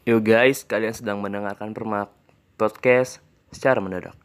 [0.00, 2.08] Yo guys, kalian sedang mendengarkan Permak
[2.56, 3.20] Podcast
[3.52, 4.16] secara mendadak.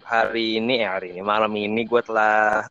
[0.00, 2.64] Hari ini, eh, hari ini, malam ini gue telah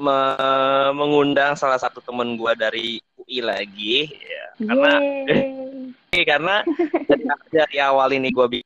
[0.00, 4.46] me- mengundang salah satu temen gue dari UI lagi, ya.
[4.64, 4.92] karena
[5.28, 6.24] Yeay.
[6.32, 6.64] karena
[7.04, 8.64] dari, dari awal ini gue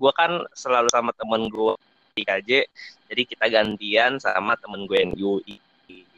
[0.00, 1.76] gue kan selalu sama temen gue
[2.16, 2.50] di KJ
[3.06, 5.60] jadi kita gantian sama temen gue yang UI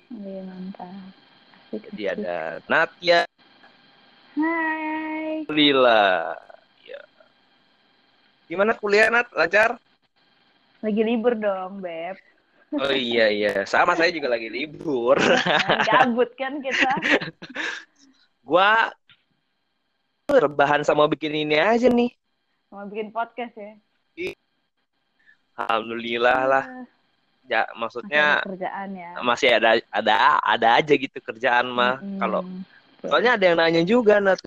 [0.08, 0.88] Iya, mantap.
[1.68, 2.16] Asik, jadi asik.
[2.16, 3.20] ada Natya
[4.32, 5.44] Hai.
[5.44, 6.32] Lila
[6.80, 7.00] ya.
[8.46, 9.76] gimana kuliah Nat lancar
[10.78, 12.14] Lagi libur dong, Beb.
[12.70, 15.18] oh iya iya sama saya juga lagi libur
[15.84, 16.88] Gabut kan kita.
[18.48, 18.70] gue
[20.30, 22.14] rebahan sama bikin ini aja nih
[22.70, 23.74] Mau bikin podcast ya.
[25.58, 26.64] Alhamdulillah lah
[27.48, 29.10] ya Masih maksudnya ada kerjaan ya.
[29.24, 32.20] masih ada ada ada aja gitu kerjaan mah Mm-mm.
[32.20, 32.40] kalau
[33.00, 34.38] soalnya ada yang nanya juga Nat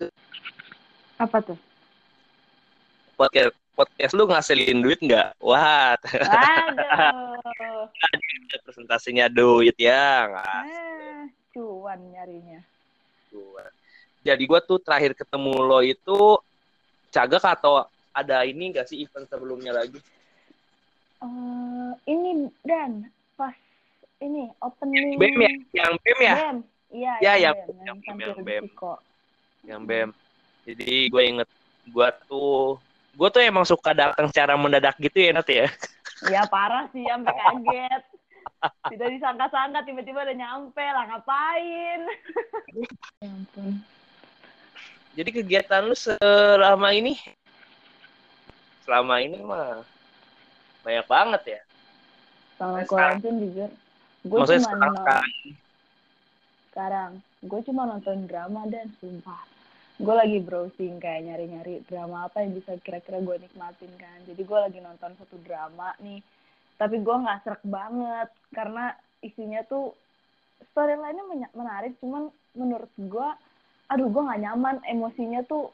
[1.18, 1.58] apa tuh?
[3.14, 5.38] podcast podcast lu ngasilin duit nggak?
[5.38, 7.86] Wah, Aduh.
[8.66, 10.62] presentasinya duit ya nggak?
[10.66, 12.60] Ah, cuan nyarinya.
[14.22, 16.36] Jadi gua tuh terakhir ketemu lo itu
[17.08, 19.98] cagak atau ada ini nggak sih event sebelumnya lagi?
[21.22, 23.06] Eh, ini dan
[23.38, 23.54] pas
[24.18, 25.52] ini opening BEM ya?
[25.82, 26.34] Yang BEM ya?
[26.34, 26.56] BEM.
[26.92, 28.64] Iya, Ya, yang yang- BEM, yang yang BEM, tampil BEM.
[29.62, 30.08] Yang BEM.
[30.62, 31.48] Jadi gue inget
[31.90, 32.78] gua tuh
[33.12, 35.66] gue tuh emang suka datang secara mendadak gitu ya Nat ya.
[36.30, 38.02] Ya parah sih, sampai kaget.
[38.62, 42.00] Tidak disangka-sangka tiba-tiba udah nyampe lah ngapain?
[43.18, 43.82] ya ampun.
[45.12, 47.18] Jadi kegiatan lu selama ini
[48.82, 49.82] selama ini mah
[50.82, 51.60] banyak banget ya.
[52.58, 53.70] Sama Sekarang- quarantine jujur,
[54.22, 55.30] gue cuma sekarang nonton sekarang
[56.72, 57.10] sekarang,
[57.44, 59.42] gue cuma nonton drama dan sumpah.
[60.00, 64.18] Gue lagi browsing kayak nyari-nyari drama apa yang bisa kira-kira gue nikmatin kan.
[64.24, 66.24] Jadi gue lagi nonton satu drama nih,
[66.80, 69.92] tapi gue nggak serak banget karena isinya tuh
[70.72, 73.28] storyline-nya menarik, cuman menurut gue,
[73.92, 75.70] aduh gue nggak nyaman, emosinya tuh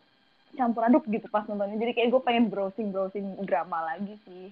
[0.58, 1.78] campur aduk gitu pas nontonnya.
[1.78, 4.50] Jadi kayak gue pengen browsing browsing drama lagi sih,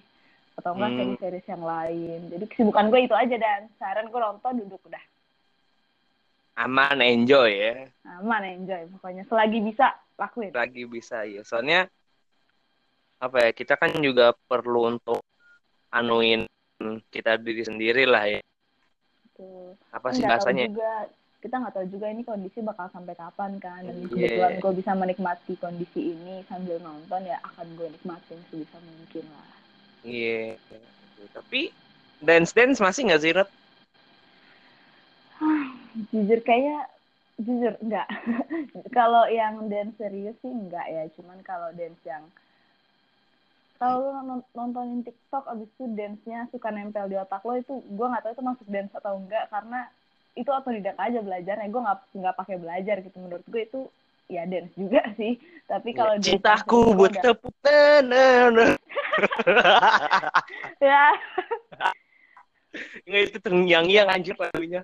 [0.57, 0.97] atau enggak Hmm.
[0.99, 2.19] seri-series yang lain.
[2.27, 5.03] Jadi kesibukan gue itu aja dan saran gue nonton duduk udah
[6.57, 7.85] aman enjoy ya.
[8.17, 11.85] aman enjoy pokoknya selagi bisa lakuin lagi bisa ya soalnya
[13.17, 15.21] apa ya kita kan juga perlu untuk
[15.89, 16.49] anuin
[17.09, 18.41] kita diri sendiri lah ya
[19.33, 19.77] Tuh.
[19.93, 20.91] apa Kan sih nggak tahu bahasanya juga
[21.37, 24.09] kita nggak tahu juga ini kondisi bakal sampai kapan kan dan Iya.
[24.09, 29.45] kebetulan gue bisa menikmati kondisi ini sambil nonton ya akan gue nikmatin sebisa mungkin lah
[30.07, 30.55] iya.
[31.35, 31.61] Tapi
[32.23, 33.49] dance dance masih nggak sih Rat?
[36.11, 36.77] jujur kayaknya
[37.37, 38.07] jujur enggak
[38.97, 41.03] kalau yang dance serius sih enggak ya.
[41.15, 42.23] Cuman kalau dance yang
[43.77, 48.07] kalau lu non- nontonin TikTok abis itu dance-nya suka nempel di otak lo itu gue
[48.09, 49.79] nggak tahu itu masuk dance atau enggak karena
[50.39, 51.67] itu otodidak aja belajarnya.
[51.73, 53.17] Gue nggak nggak pakai belajar gitu.
[53.21, 53.79] Menurut gue itu
[54.35, 55.37] ya dance juga sih.
[55.69, 58.75] Tapi kalau Iya, cintaku buat tepuk tangan
[60.91, 61.05] ya.
[63.07, 64.81] Nggak itu terngiang-ngiang anjir lagunya.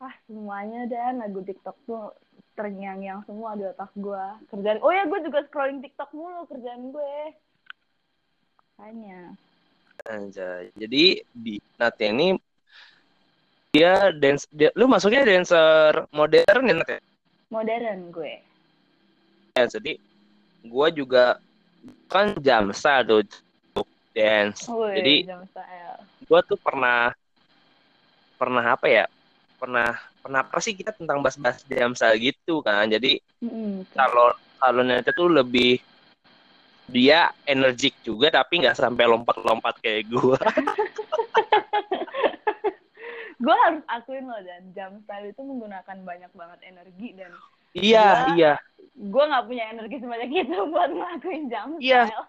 [0.00, 2.12] Ah semuanya dan lagu TikTok tuh
[2.56, 7.16] terngiang-ngiang semua di otak gue kerjaan oh ya gue juga scrolling TikTok mulu kerjaan gue.
[8.76, 9.32] Hanya
[10.04, 10.68] Anjay.
[10.76, 12.36] jadi di Natya ini
[13.72, 17.00] dia dance dia, lu masuknya dancer modern ya
[17.52, 18.34] modern gue.
[19.56, 19.96] Ya, jadi
[20.68, 21.40] gua juga
[22.12, 23.24] kan jamsa tuh.
[23.24, 23.45] untuk
[24.16, 24.64] dance.
[24.96, 25.44] Jadi jam
[26.24, 27.12] gue tuh pernah
[28.40, 29.04] pernah apa ya
[29.60, 29.92] pernah
[30.24, 32.88] pernah apa sih kita tentang bahas-bahas damsel gitu kan.
[32.88, 33.96] Jadi Mm-mm, tuh.
[33.96, 35.76] kalau kalau nanti tuh lebih
[36.86, 40.38] dia energik juga tapi nggak sampai lompat-lompat kayak gue
[43.44, 44.62] gue harus akuin loh dan.
[44.72, 47.32] Jam style itu menggunakan banyak banget energi dan
[47.76, 48.52] iya Gua- iya.
[48.96, 52.08] gue nggak punya energi sebanyak itu buat ngelakuin jam Iya.
[52.08, 52.26] style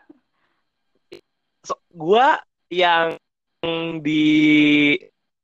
[1.98, 2.28] gue
[2.70, 3.18] yang
[4.06, 4.26] di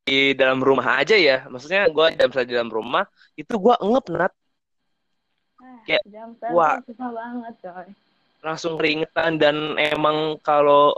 [0.04, 4.34] di dalam rumah aja ya maksudnya gue damsel di dalam rumah itu gue ngep nat
[5.64, 6.84] Ah, Kayak, jam wah.
[6.84, 7.88] tuh susah banget coy
[8.44, 10.92] langsung keringetan dan emang kalau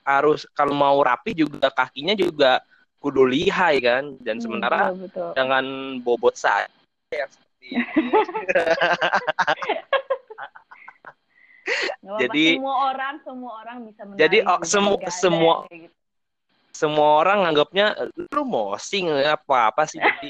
[0.00, 2.64] harus kalau mau rapi juga kakinya juga
[2.96, 5.30] kudu lihai kan dan Hmm, sementara betul, betul.
[5.36, 5.64] dengan
[6.00, 6.64] bobot saya
[7.12, 7.76] yang seperti
[12.22, 15.90] Jadi- semua orang semua orang bisa menarik Jadi, oh, semu- gaya semua- gitu.
[16.70, 17.86] semua orang nganggapnya
[18.30, 20.28] lu mosing apa apa sih jadi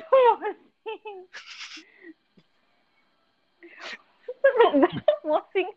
[5.26, 5.68] mosing.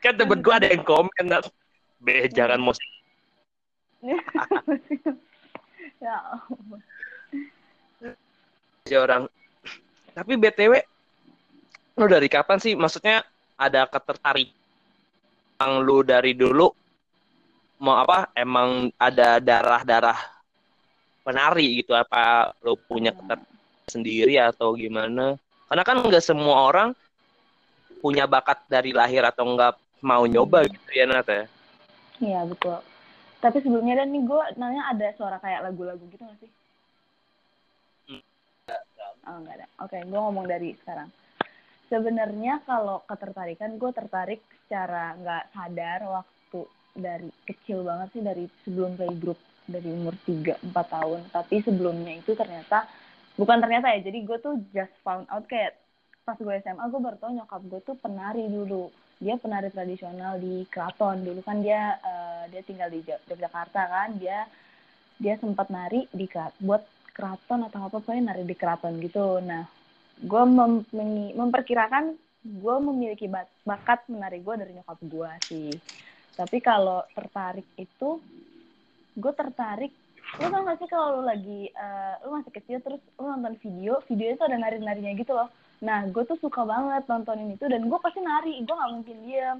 [0.00, 1.26] Kan temen gue ada yang komen
[2.00, 2.90] be jangan mosing.
[5.96, 6.20] Ya
[8.84, 9.32] si orang.
[10.12, 10.76] Tapi btw
[11.96, 12.76] lu dari kapan sih?
[12.76, 13.24] Maksudnya
[13.56, 14.52] ada ketertarik
[15.56, 16.68] yang lu dari dulu
[17.80, 20.16] mau apa emang ada darah-darah
[21.24, 23.40] penari gitu apa lu punya keter
[23.88, 25.36] sendiri atau gimana?
[25.66, 26.88] Karena kan nggak semua orang
[28.00, 29.74] punya bakat dari lahir atau nggak
[30.04, 31.44] mau nyoba gitu ya Nat ya?
[32.22, 32.78] Iya betul.
[33.42, 36.50] Tapi sebelumnya dan nih gue nanya ada suara kayak lagu-lagu gitu gak sih?
[39.26, 39.66] Oh enggak ada.
[39.82, 41.10] Oke gue ngomong dari sekarang
[41.86, 46.60] sebenarnya kalau ketertarikan gue tertarik secara nggak sadar waktu
[46.96, 51.20] dari kecil banget sih dari sebelum playgroup dari umur 3 4 tahun.
[51.30, 52.86] Tapi sebelumnya itu ternyata
[53.36, 55.76] bukan ternyata ya jadi gue tuh just found out kayak
[56.26, 58.90] pas gue SMA gue baru tau nyokap gue tuh penari dulu.
[59.16, 61.24] Dia penari tradisional di keraton.
[61.24, 64.08] Dulu kan dia uh, dia tinggal di Yogyakarta kan.
[64.18, 64.44] Dia
[65.16, 66.28] dia sempat nari di
[66.60, 66.84] buat
[67.16, 69.40] keraton atau apa pokoknya nari di keraton gitu.
[69.40, 69.75] Nah
[70.22, 70.84] gue mem
[71.36, 72.16] memperkirakan
[72.46, 73.26] gue memiliki
[73.66, 75.72] bakat menari gue dari nyokap gue sih.
[76.36, 78.20] Tapi kalau tertarik itu
[79.16, 79.92] gue tertarik
[80.42, 84.02] lu tau gak sih kalau lu lagi uh, lu masih kecil terus lu nonton video
[84.10, 85.48] video itu ada nari narinya gitu loh.
[85.80, 89.58] Nah gue tuh suka banget nontonin itu dan gue pasti nari gue nggak mungkin diam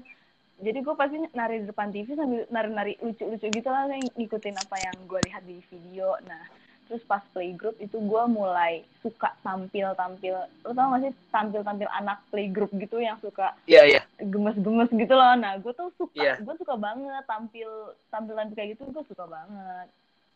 [0.57, 4.95] jadi gue pasti nari di depan TV sambil nari-nari lucu-lucu gitu lah ngikutin apa yang
[5.05, 6.17] gue lihat di video.
[6.25, 6.41] Nah
[6.87, 11.87] terus pas playgroup itu gue mulai suka tampil tampil lo tau gak sih tampil tampil
[11.91, 14.03] anak playgroup gitu yang suka iya yeah, yeah.
[14.31, 15.35] gemes gemes gitu loh.
[15.35, 16.39] Nah gue tuh suka yeah.
[16.39, 17.69] gue suka banget tampil
[18.09, 19.87] tampil tampil kayak gitu gue suka banget.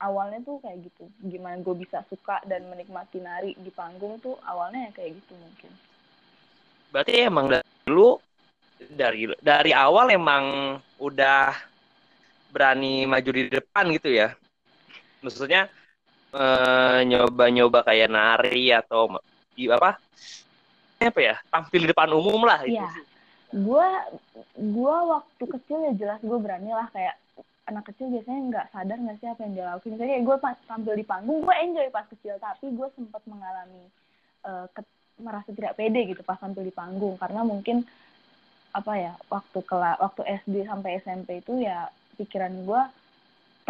[0.01, 4.91] Awalnya tuh kayak gitu gimana gue bisa suka dan menikmati nari di panggung tuh awalnya
[4.91, 5.71] kayak gitu mungkin.
[6.91, 7.47] Berarti emang
[7.87, 8.19] dulu
[8.91, 11.55] dari dari awal emang udah
[12.51, 14.35] berani maju di depan gitu ya?
[15.21, 15.69] Maksudnya
[16.35, 19.19] uh, nyoba-nyoba kayak nari atau
[19.71, 19.99] apa
[21.01, 22.77] apa ya tampil di depan umum lah itu.
[22.77, 22.89] Iya.
[23.51, 23.89] Gue
[24.55, 27.19] gue waktu kecil ya jelas gue berani lah kayak
[27.67, 29.93] anak kecil biasanya nggak sadar nggak sih apa yang dia lakuin.
[29.97, 33.83] Misalnya gue pas tampil di panggung gue enjoy pas kecil tapi gue sempat mengalami
[34.47, 34.81] uh, ke,
[35.21, 37.83] merasa tidak pede gitu pas tampil di panggung karena mungkin
[38.71, 42.81] apa ya waktu kela waktu SD sampai SMP itu ya pikiran gue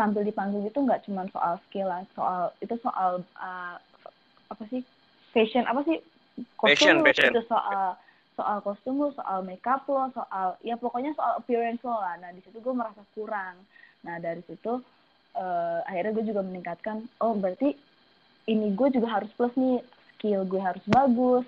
[0.02, 3.78] tampil di panggung itu nggak cuma soal skill lah, soal itu soal uh,
[4.50, 4.82] apa sih
[5.30, 6.02] fashion apa sih
[6.58, 7.32] kostum fashion, fashion.
[7.38, 7.94] itu soal
[8.34, 12.18] soal kostum lo, soal makeup lo, soal ya pokoknya soal appearance lo lah.
[12.18, 13.62] Nah di situ gue merasa kurang.
[14.02, 14.82] Nah dari situ
[15.38, 17.06] uh, akhirnya gue juga meningkatkan.
[17.22, 17.78] Oh berarti
[18.50, 19.86] ini gue juga harus plus nih
[20.18, 21.46] skill gue harus bagus,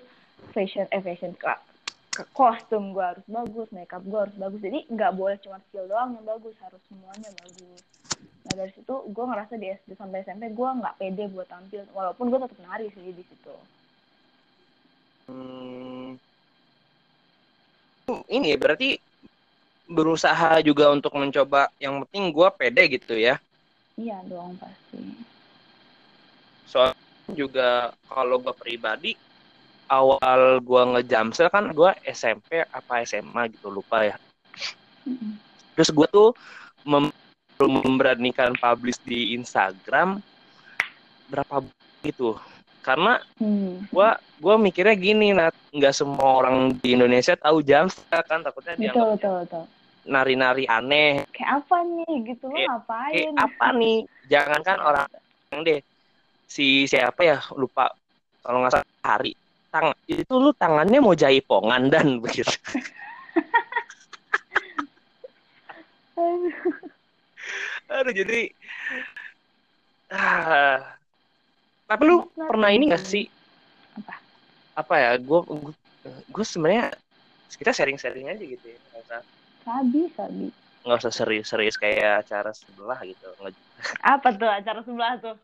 [0.54, 1.34] fashion eh fashion
[2.30, 4.60] kostum gue harus bagus, makeup gue harus bagus.
[4.62, 7.82] Jadi nggak boleh cuma skill doang yang bagus, harus semuanya bagus
[8.44, 11.88] nah dari situ gue ngerasa di SD sampai SMP gue nggak pede buat tampil.
[11.96, 13.54] Walaupun gue tetap nari sih di situ.
[15.24, 16.20] Hmm.
[18.28, 19.00] ini berarti
[19.88, 21.72] berusaha juga untuk mencoba.
[21.80, 23.40] Yang penting gue pede gitu ya.
[23.96, 25.00] Iya dong pasti.
[26.68, 26.92] Soal
[27.32, 29.16] juga kalau gue pribadi
[29.88, 34.16] awal gue ngejamsel kan gue SMP apa SMA gitu lupa ya.
[35.04, 35.32] Mm -hmm.
[35.76, 36.32] terus gue tuh
[36.88, 37.12] mem
[37.58, 40.18] belum memberanikan publish di Instagram
[41.30, 41.64] berapa
[42.02, 42.36] itu?
[42.84, 43.88] Karena hmm.
[43.88, 45.56] gua gua mikirnya gini nat.
[45.72, 48.44] Nggak semua orang di Indonesia tahu jam kan?
[48.44, 49.64] Takutnya dia betul, betul, betul.
[50.04, 51.24] nari-nari aneh.
[51.32, 52.14] Kayak apa nih?
[52.28, 53.14] Gitu lo ngapain?
[53.14, 53.96] kayak apa nih?
[54.28, 55.08] Jangankan orang
[55.64, 55.80] deh
[56.44, 57.38] si siapa ya?
[57.56, 57.88] Lupa.
[58.44, 59.32] Kalau nggak salah hari.
[59.74, 62.54] Tang itu lu tangannya mau jaipongan dan begitu
[67.88, 68.48] Aduh jadi
[70.12, 70.80] ah.
[71.84, 73.28] Tapi lu pernah ini gak sih?
[74.00, 74.14] Apa?
[74.80, 75.10] Apa ya?
[75.20, 75.44] Gue
[76.04, 76.96] gue sebenarnya
[77.54, 78.78] kita sharing-sharing aja gitu ya.
[78.80, 79.22] Gak usah.
[79.64, 80.46] Sabi, sabi.
[80.84, 83.28] Gak usah serius-serius kayak acara sebelah gitu.
[84.00, 85.36] Apa tuh acara sebelah tuh?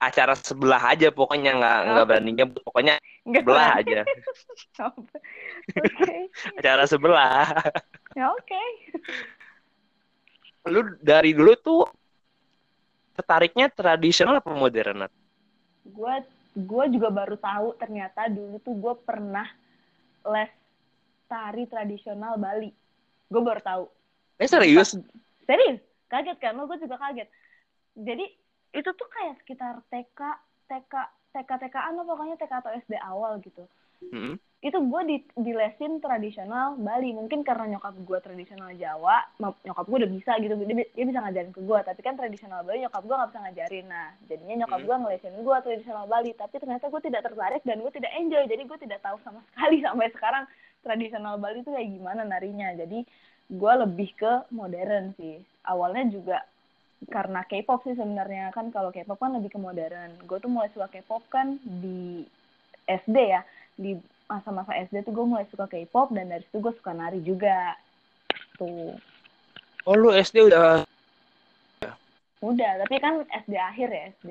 [0.00, 2.08] Acara sebelah aja pokoknya nggak nggak oh.
[2.08, 2.96] berani nyebut pokoknya
[3.28, 4.00] Nggak sebelah aja.
[4.80, 6.24] Okay.
[6.60, 7.52] acara sebelah.
[8.16, 8.48] Ya oke.
[8.48, 8.68] Okay
[10.68, 11.82] lu dari dulu tuh
[13.16, 15.08] tertariknya tradisional apa modern?
[15.88, 16.14] Gue
[16.56, 19.46] gue juga baru tahu ternyata dulu tuh gue pernah
[20.28, 20.52] les
[21.30, 22.74] tari tradisional Bali.
[23.30, 23.84] Gue baru tahu.
[24.36, 24.98] Eh serius?
[25.46, 25.80] Serius?
[26.10, 26.58] Kaget kan?
[26.58, 27.28] Lo gue juga kaget.
[27.90, 28.22] jadi
[28.70, 30.20] itu tuh kayak sekitar TK
[30.70, 30.94] TK
[31.34, 33.66] TK TK-an pokoknya TK atau SD awal gitu
[34.02, 34.34] mm-hmm.
[34.60, 37.16] itu gue di di lesin tradisional Bali.
[37.16, 40.52] Mungkin karena nyokap gue tradisional Jawa nyokap gue udah bisa gitu.
[40.56, 43.86] Dia, dia bisa ngajarin ke gue tapi kan tradisional Bali nyokap gue nggak bisa ngajarin.
[43.88, 44.88] Nah jadinya nyokap mm-hmm.
[44.88, 46.30] gue ngelesin gue tradisional Bali.
[46.36, 48.44] Tapi ternyata gue tidak tertarik dan gue tidak enjoy.
[48.44, 50.44] Jadi gue tidak tahu sama sekali sampai sekarang
[50.84, 52.68] tradisional Bali itu kayak gimana narinya.
[52.76, 53.04] Jadi
[53.50, 55.40] gue lebih ke modern sih.
[55.64, 56.38] Awalnya juga
[57.08, 58.52] karena K-pop sih sebenarnya.
[58.52, 60.20] Kan kalau K-pop kan lebih ke modern.
[60.28, 62.28] Gue tuh mulai suka K-pop kan di
[62.90, 63.42] SD ya,
[63.80, 63.96] di
[64.28, 67.72] masa-masa SD tuh gue mulai suka K-pop dan dari situ gue suka nari juga.
[68.60, 68.92] Tuh.
[69.88, 70.84] Oh lu SD udah?
[72.40, 74.30] Udah, tapi kan SD akhir ya, SD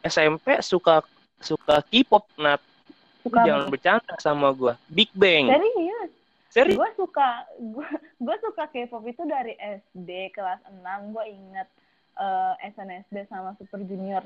[0.06, 1.01] SMP suka
[1.42, 2.62] suka K-pop, nah
[3.25, 4.74] Suka jangan bercanda sama gue.
[4.94, 5.50] Big Bang.
[5.50, 6.13] Serius?
[6.56, 6.80] Serius?
[6.80, 7.44] Gue suka
[8.16, 11.12] gue suka K-pop itu dari SD kelas 6.
[11.12, 11.68] Gue inget
[12.16, 14.24] uh, eh, SNSD sama Super Junior.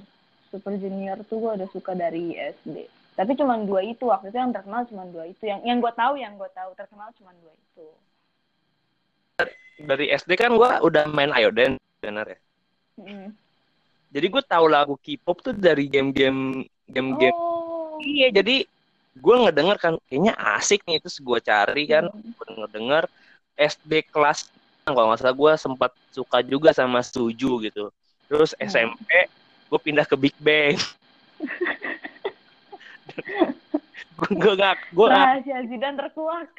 [0.54, 2.86] Super Junior tuh gue udah suka dari SD.
[3.18, 5.42] Tapi cuma dua itu waktu itu yang terkenal cuma dua itu.
[5.42, 7.88] Yang yang gue tahu yang gue tahu terkenal cuma dua itu.
[9.82, 12.40] Dari SD kan gue udah main Ayo Dance benar ya.
[13.02, 13.34] Mm.
[14.14, 16.62] Jadi gue tahu lagu K-pop tuh dari game-game
[16.94, 17.34] game-game.
[17.34, 17.98] Oh.
[18.00, 18.70] Iya, jadi
[19.18, 22.34] gue ngedenger kan kayaknya asik nih itu gue cari kan hmm.
[22.38, 23.04] gue ngedenger
[23.60, 24.48] SD kelas
[24.86, 27.94] kalau nggak salah gue sempat suka juga sama Suju gitu.
[28.30, 28.66] Terus hmm.
[28.70, 29.10] SMP
[29.70, 30.78] gue pindah ke Big Bang.
[34.20, 36.52] Gue gak gue rahasia Zidan terkuak.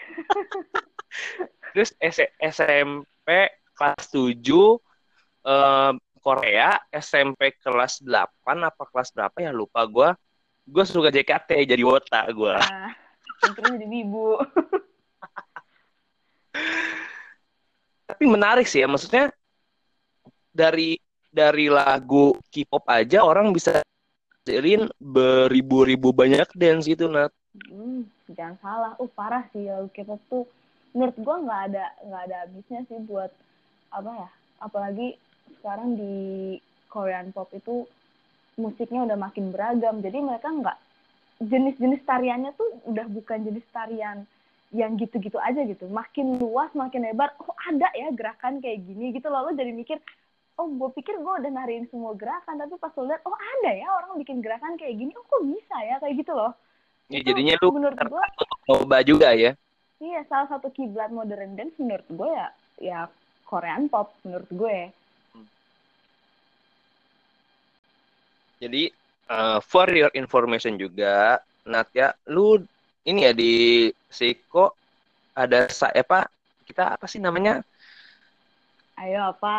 [1.77, 3.29] Terus S SMP
[3.77, 4.33] kelas 7
[5.45, 10.09] um, Korea SMP kelas 8 apa kelas berapa ya lupa gue
[10.71, 12.95] gue suka JKT jadi wota gue nah,
[13.75, 14.37] jadi ibu.
[18.11, 19.31] Tapi menarik sih ya maksudnya
[20.51, 20.99] dari
[21.31, 23.81] dari lagu K-pop aja orang bisa
[24.43, 27.31] jadiin beribu-ribu banyak dance gitu Nat.
[27.71, 28.03] Hmm,
[28.35, 28.93] jangan salah.
[28.99, 30.45] Uh parah sih lagu K-pop tuh.
[30.91, 33.31] Menurut gue nggak ada nggak ada habisnya sih buat
[33.91, 34.29] apa ya
[34.63, 35.19] apalagi
[35.59, 36.15] sekarang di
[36.91, 37.87] Korean pop itu
[38.61, 40.05] musiknya udah makin beragam.
[40.05, 40.79] Jadi mereka nggak
[41.41, 44.29] jenis-jenis tariannya tuh udah bukan jenis tarian
[44.71, 45.89] yang gitu-gitu aja gitu.
[45.89, 49.49] Makin luas makin lebar oh ada ya gerakan kayak gini gitu loh.
[49.49, 49.99] Lo jadi mikir
[50.61, 53.89] oh gue pikir gue udah nariin semua gerakan tapi pas lo lihat oh ada ya
[53.89, 56.53] orang bikin gerakan kayak gini oh kok bisa ya kayak gitu loh.
[57.11, 58.25] Ya, itu, jadinya lu menurut gue
[58.69, 59.57] coba juga ya.
[60.01, 62.49] Iya salah satu kiblat modern dance menurut gue ya
[62.81, 62.99] ya
[63.49, 64.79] Korean pop menurut gue
[68.61, 68.93] Jadi
[69.33, 72.61] uh, for your information juga, Natya, lu
[73.09, 74.77] ini ya di Siko
[75.33, 75.65] ada
[75.97, 76.29] apa?
[76.69, 77.65] Kita apa sih namanya?
[79.01, 79.57] Ayo apa?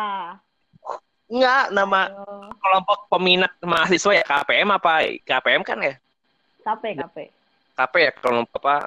[1.26, 2.54] Enggak, nama Ayo.
[2.62, 5.02] kelompok peminat mahasiswa ya KPM apa?
[5.26, 5.94] KPM kan ya?
[6.62, 7.16] KP, KP.
[7.74, 8.86] KP ya kelompok apa?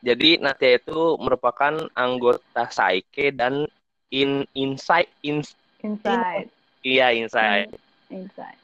[0.00, 3.68] Jadi Natya itu merupakan anggota Saike dan
[4.08, 5.44] in Insight in,
[5.84, 6.48] Inside.
[6.80, 7.76] iya, Inside.
[8.08, 8.63] In, inside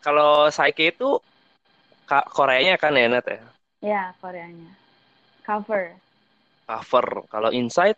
[0.00, 1.20] kalau Saiki itu
[2.08, 3.40] Koreanya kan ya Nat ya?
[3.80, 4.74] Ya, Koreanya.
[5.46, 5.94] Cover.
[6.66, 7.06] Cover.
[7.30, 7.96] Kalau Inside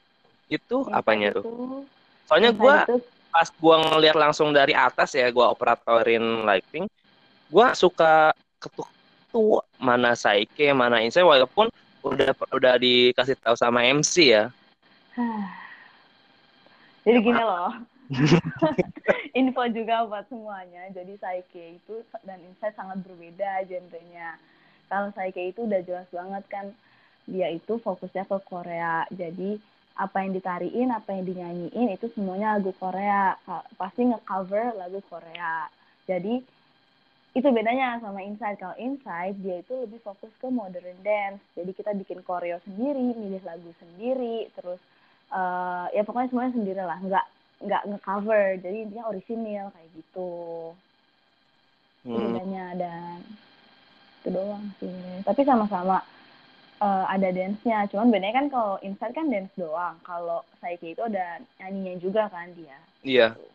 [0.52, 1.82] itu inside apanya itu, tuh?
[2.28, 2.76] Soalnya gue
[3.32, 6.84] pas gue ngeliat langsung dari atas ya, gue operatorin lighting,
[7.48, 8.84] gue suka ketuk
[9.32, 11.72] tuh mana Saike, mana Inside, walaupun
[12.04, 14.52] udah udah dikasih tahu sama MC ya.
[17.08, 17.72] Jadi gini loh,
[19.40, 20.92] info juga buat semuanya.
[20.92, 24.36] Jadi Saike itu dan Insight sangat berbeda genrenya.
[24.86, 26.66] Kalau Saike itu udah jelas banget kan
[27.24, 29.06] dia itu fokusnya ke Korea.
[29.10, 29.56] Jadi
[29.96, 33.36] apa yang ditariin, apa yang dinyanyiin itu semuanya lagu Korea.
[33.76, 35.68] Pasti nge-cover lagu Korea.
[36.08, 36.42] Jadi
[37.32, 38.60] itu bedanya sama Inside.
[38.60, 41.40] Kalau Inside dia itu lebih fokus ke modern dance.
[41.56, 44.80] Jadi kita bikin koreo sendiri, milih lagu sendiri, terus
[45.32, 47.00] uh, ya pokoknya semuanya sendiri lah.
[47.00, 47.26] Nggak
[47.62, 48.58] nggak ngecover.
[48.60, 50.32] Jadi intinya orisinil kayak gitu.
[52.02, 52.18] Hmm.
[52.18, 53.18] bedanya dan
[54.22, 55.22] itu doang sih.
[55.22, 56.02] Tapi sama-sama
[56.82, 57.86] uh, ada dance-nya.
[57.90, 59.94] Cuman bedanya kan kalau inside kan dance doang.
[60.02, 62.78] Kalau Saiki itu ada nyanyinya juga kan dia.
[63.06, 63.28] Iya.
[63.38, 63.48] Gitu.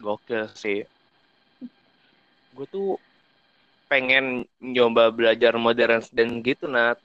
[0.00, 0.80] gokil sih.
[2.56, 2.96] Gue tuh
[3.92, 6.96] pengen nyoba belajar modern dance gitu nat.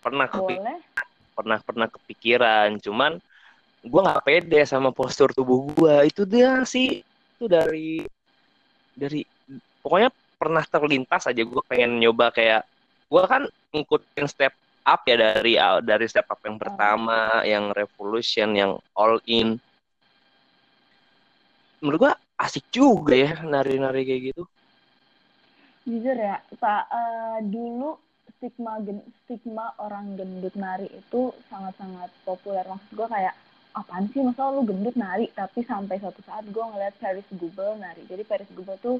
[0.00, 0.80] Pernah kepikiran
[1.40, 2.76] pernah pernah kepikiran.
[2.84, 3.16] Cuman
[3.80, 8.04] gue nggak pede sama postur tubuh gue itu dia sih itu dari
[8.92, 9.24] dari
[9.80, 12.68] pokoknya pernah terlintas aja gue pengen nyoba kayak
[13.08, 14.52] gue kan ngikutin step
[14.84, 19.60] up ya dari dari step up yang pertama, yang revolution, yang all in.
[21.80, 24.42] Menurut gua asik juga ya nari-nari kayak gitu.
[25.88, 27.96] Jujur ya, Pak, uh, dulu
[28.36, 32.64] stigma gen stigma orang gendut nari itu sangat-sangat populer.
[32.68, 33.34] Maksud gua kayak
[33.74, 34.20] apaan sih?
[34.22, 35.30] Masa lu gendut nari?
[35.34, 38.02] Tapi sampai suatu saat gue ngeliat Paris Google nari.
[38.06, 38.96] Jadi Paris Google tuh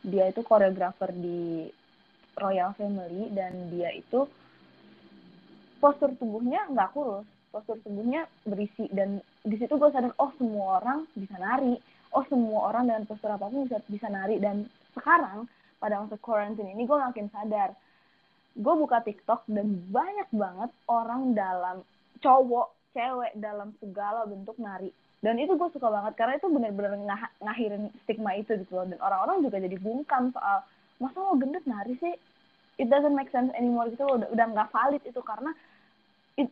[0.00, 1.68] dia itu koreografer di
[2.36, 4.24] Royal Family dan dia itu
[5.80, 8.86] postur tubuhnya nggak kurus postur tubuhnya berisi.
[8.94, 11.76] Dan di situ gue sadar oh semua orang bisa nari.
[12.14, 14.38] Oh semua orang dengan postur apa pun bisa bisa nari.
[14.38, 15.50] Dan sekarang
[15.82, 17.74] pada masa quarantine ini gue makin sadar.
[18.54, 21.82] Gue buka TikTok dan banyak banget orang dalam
[22.18, 24.90] cowok cewek dalam segala bentuk nari.
[25.20, 28.88] Dan itu gue suka banget karena itu benar-benar ngah ngakhirin stigma itu gitu loh.
[28.88, 30.64] Dan orang-orang juga jadi bungkam soal
[30.96, 32.16] masa lo gendut nari sih?
[32.80, 34.16] It doesn't make sense anymore gitu loh.
[34.24, 35.52] Udah udah nggak valid itu karena
[36.40, 36.48] it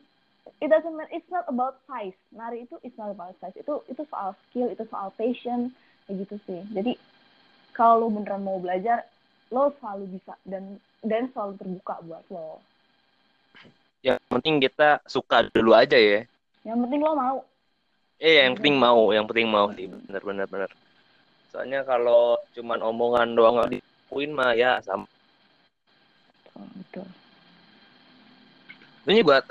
[0.61, 2.19] it doesn't matter it's not about size.
[2.37, 3.57] Nari itu it's not about size.
[3.57, 5.73] Itu itu soal skill itu soal passion
[6.05, 6.61] kayak gitu sih.
[6.77, 6.93] Jadi
[7.73, 9.09] kalau lo beneran mau belajar
[9.49, 12.61] lo selalu bisa dan dan selalu terbuka buat lo
[14.03, 16.23] yang penting kita suka dulu aja ya.
[16.63, 17.39] Yang penting lo mau.
[18.19, 19.87] Eh yang penting mau yang penting mau sih.
[19.91, 20.71] Bener bener bener.
[21.51, 25.07] Soalnya kalau cuman omongan doang nggak dipuin mah ya sama.
[26.55, 27.07] Oh, betul.
[29.09, 29.45] Ini buat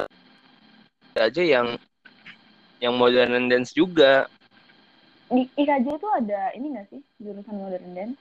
[1.17, 1.79] aja yang
[2.77, 4.29] yang modern dance juga.
[5.27, 8.19] Di IKJ itu ada ini nggak sih jurusan modern dance?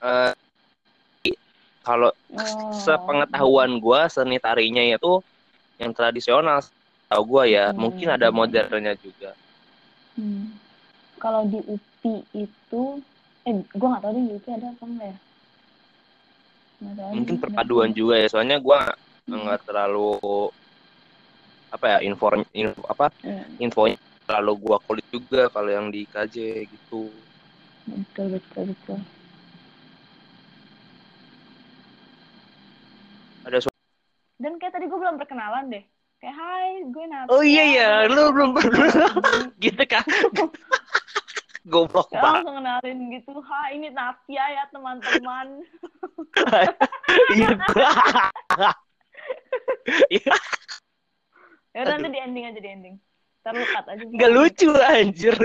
[0.00, 0.32] Uh,
[1.84, 2.72] kalau oh.
[2.72, 5.20] sepengetahuan gue seni tarinya itu
[5.76, 6.64] yang tradisional
[7.12, 7.78] tahu gue ya hmm.
[7.78, 9.36] mungkin ada modernnya juga
[10.16, 10.56] hmm.
[11.20, 12.82] kalau di UPI itu
[13.44, 15.16] eh gue nggak tahu di UPI ada apa enggak ya
[17.14, 17.96] mungkin perpaduan ya.
[17.96, 18.80] juga ya soalnya gue
[19.28, 19.40] hmm.
[19.44, 20.16] nggak terlalu
[21.74, 23.60] apa ya info, info apa hmm.
[23.60, 27.12] infonya terlalu gue kulit juga kalau yang di KJ gitu
[27.84, 28.98] betul betul betul
[33.44, 33.58] ada
[34.44, 35.80] dan kayak tadi gue belum perkenalan deh.
[36.20, 37.88] Kayak hai gue Natia oh iya iya.
[38.12, 38.52] Lu belum
[39.64, 40.04] gitu kan?
[41.72, 43.32] Goblok banget langsung kenalin gitu.
[43.40, 45.48] Hai ini Natia ya teman-teman.
[47.34, 47.54] Iya
[50.10, 50.34] iya.
[51.76, 52.96] Ya nanti di ending aja di ending.
[53.44, 54.02] Terlukat aja.
[54.02, 55.36] Gak lucu anjir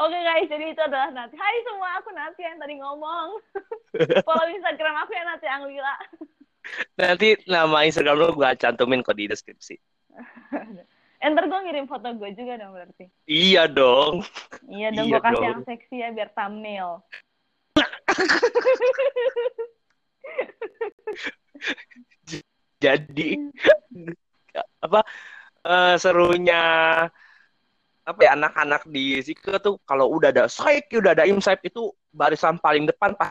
[0.00, 1.36] Oke okay, guys, jadi itu adalah Nanti.
[1.36, 3.36] Hai semua, aku Nanti yang tadi ngomong.
[4.24, 5.92] Follow Instagram aku ya Nanti Anglila.
[6.96, 9.76] Nanti nama Instagram lu gue cantumin kok di deskripsi.
[11.28, 13.12] Enter gue ngirim foto gue juga dong berarti.
[13.28, 14.24] Iya dong.
[14.72, 17.04] Iya dong, iya gue kasih yang seksi ya biar thumbnail.
[22.80, 23.36] Jadi
[24.80, 25.04] apa
[25.68, 26.64] uh, serunya
[28.10, 32.58] apa ya anak-anak di Zika tuh kalau udah ada Saik, udah ada Imsaip itu barisan
[32.58, 33.30] paling depan pak.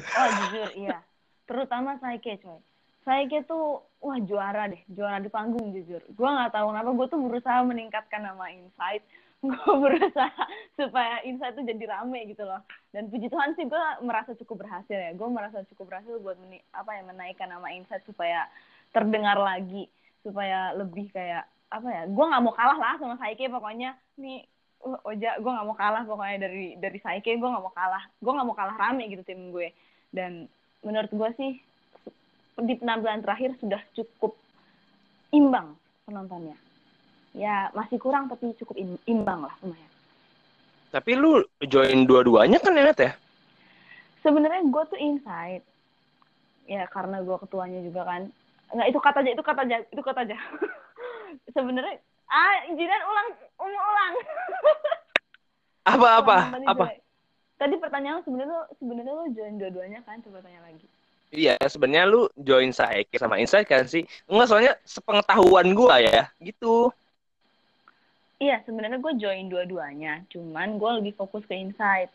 [0.00, 0.98] Oh jujur iya,
[1.46, 2.58] terutama Saike coy.
[3.04, 6.00] Saike tuh wah juara deh, juara di panggung jujur.
[6.12, 9.04] Gue nggak tahu kenapa gue tuh berusaha meningkatkan nama Insight.
[9.40, 10.44] Gue berusaha
[10.76, 12.60] supaya Insight tuh jadi rame gitu loh.
[12.92, 15.16] Dan puji Tuhan sih gue merasa cukup berhasil ya.
[15.16, 18.44] Gue merasa cukup berhasil buat meni apa ya menaikkan nama Insight supaya
[18.92, 19.88] terdengar lagi,
[20.20, 23.94] supaya lebih kayak apa ya gue nggak mau kalah lah sama Saike pokoknya.
[24.18, 24.42] Nih
[24.82, 28.04] uh, Oja gue nggak mau kalah pokoknya dari dari Saike gue nggak mau kalah.
[28.18, 29.70] Gue nggak mau kalah rame gitu tim gue.
[30.10, 30.50] Dan
[30.82, 31.52] menurut gue sih
[32.60, 34.34] di penampilan terakhir sudah cukup
[35.30, 36.58] imbang penontonnya.
[37.30, 38.74] Ya masih kurang tapi cukup
[39.06, 39.90] imbang lah lumayan.
[40.90, 43.14] Tapi lu join dua-duanya kan ya ya?
[44.26, 45.62] Sebenarnya gue tuh inside.
[46.66, 48.22] Ya karena gue ketuanya juga kan.
[48.74, 50.38] Nggak itu kata aja itu kata aja itu kata aja
[51.50, 51.96] sebenarnya
[52.30, 54.14] ah jiran ulang ulang.
[55.90, 56.36] Apa apa?
[56.68, 56.84] Apa?
[57.56, 60.20] tadi pertanyaan sebenarnya lu sebenarnya lu join dua-duanya kan?
[60.22, 60.86] Coba tanya lagi.
[61.32, 64.04] Iya sebenarnya lu join Saike sama Insight kan sih?
[64.28, 66.92] Enggak soalnya sepengetahuan gua ya gitu.
[68.40, 72.08] Iya sebenarnya gue join dua-duanya cuman gue lebih fokus ke Insight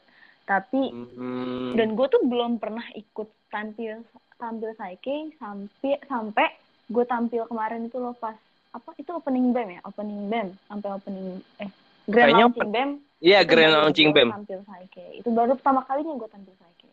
[0.50, 1.78] tapi hmm.
[1.78, 4.02] dan gue tuh belum pernah ikut tampil
[4.42, 6.50] tampil Saike sampai sampai
[6.90, 8.34] gue tampil kemarin itu loh pas
[8.76, 8.92] apa?
[9.00, 9.82] Itu opening BEM ya?
[9.88, 11.72] Opening BEM sampai opening eh
[12.06, 12.90] grand Kayaknya launching BEM
[13.24, 15.06] iya grand launching BEM tampil Saike.
[15.24, 16.90] Itu baru pertama kalinya gue tampil Saike.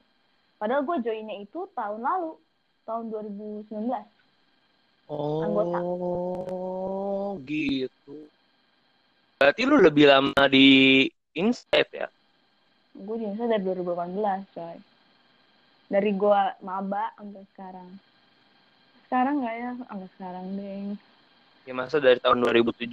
[0.57, 2.38] Padahal gue joinnya itu tahun lalu.
[2.83, 3.71] Tahun 2019
[5.07, 5.79] oh anggota.
[7.47, 8.27] gitu.
[9.38, 12.09] Berarti lu lebih lama di Insight ya?
[12.95, 14.77] Gue di Insight dari 2018 coy.
[15.92, 17.90] Dari gue maba sampai sekarang.
[19.07, 19.71] Sekarang nggak ya?
[19.87, 20.97] Sampai sekarang deh
[21.62, 22.90] ya masa dari tahun 2017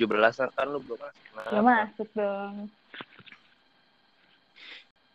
[0.53, 2.53] kan lu belum masuk ya masuk dong.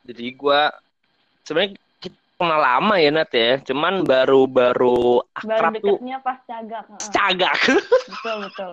[0.05, 0.61] Jadi gue
[1.49, 1.71] sebenarnya
[2.03, 3.53] kita kenal lama ya Nat ya.
[3.65, 7.61] Cuman baru baru akrab baru deketnya pas cagak cagak.
[8.11, 8.73] Betul betul.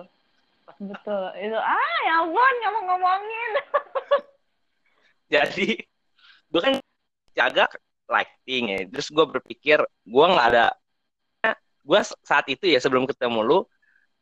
[0.82, 1.24] Betul.
[1.38, 3.50] Itu ah ya ampun ngomong ngomongin.
[5.32, 5.68] Jadi
[6.52, 6.74] gue kan
[7.32, 7.70] cagak
[8.10, 8.78] lighting ya.
[8.92, 10.74] Terus gue berpikir gue nggak ada
[11.82, 13.58] gue saat itu ya sebelum ketemu lu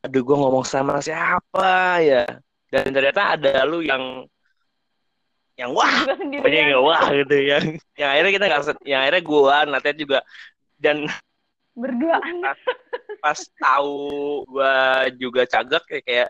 [0.01, 2.25] aduh gue ngomong sama siapa ya?
[2.71, 4.25] Dan ternyata ada lu yang
[5.59, 6.09] yang wah
[6.41, 7.65] banyak yang wah gitu yang
[8.01, 10.19] yang akhirnya kita nggak yang akhirnya gue nanti juga.
[10.81, 10.97] Dan
[11.77, 12.41] berduaan.
[12.41, 12.61] pas,
[13.21, 14.77] pas tahu gue
[15.21, 16.29] juga cagak kayak kayak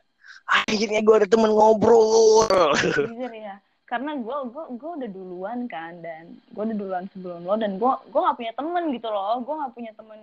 [0.50, 2.74] akhirnya gue ada temen ngobrol.
[2.83, 7.59] Jujur ya karena gue gue gue udah duluan kan dan gue udah duluan sebelum lo
[7.59, 9.42] dan gue gue gak punya temen gitu loh.
[9.42, 10.18] Gue gak punya temen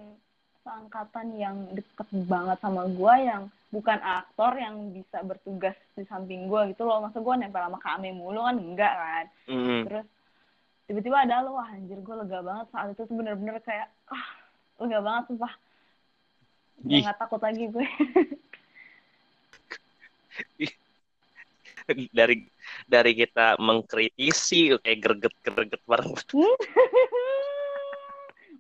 [0.68, 6.76] seangkatan yang deket banget sama gue yang bukan aktor yang bisa bertugas di samping gue
[6.76, 7.00] gitu loh.
[7.00, 9.26] Masa gue nempel sama kami mulu kan enggak kan?
[9.48, 9.88] Mm.
[9.88, 10.04] terus
[10.92, 12.68] tiba-tiba ada lo wah anjir gue lega banget.
[12.76, 14.28] Saat itu tuh bener-bener kayak ah
[14.84, 15.54] lega banget sumpah.
[16.84, 17.88] Nggak takut lagi gue.
[21.88, 22.44] Dari
[22.84, 26.12] dari kita mengkritisi kayak greget greget bareng.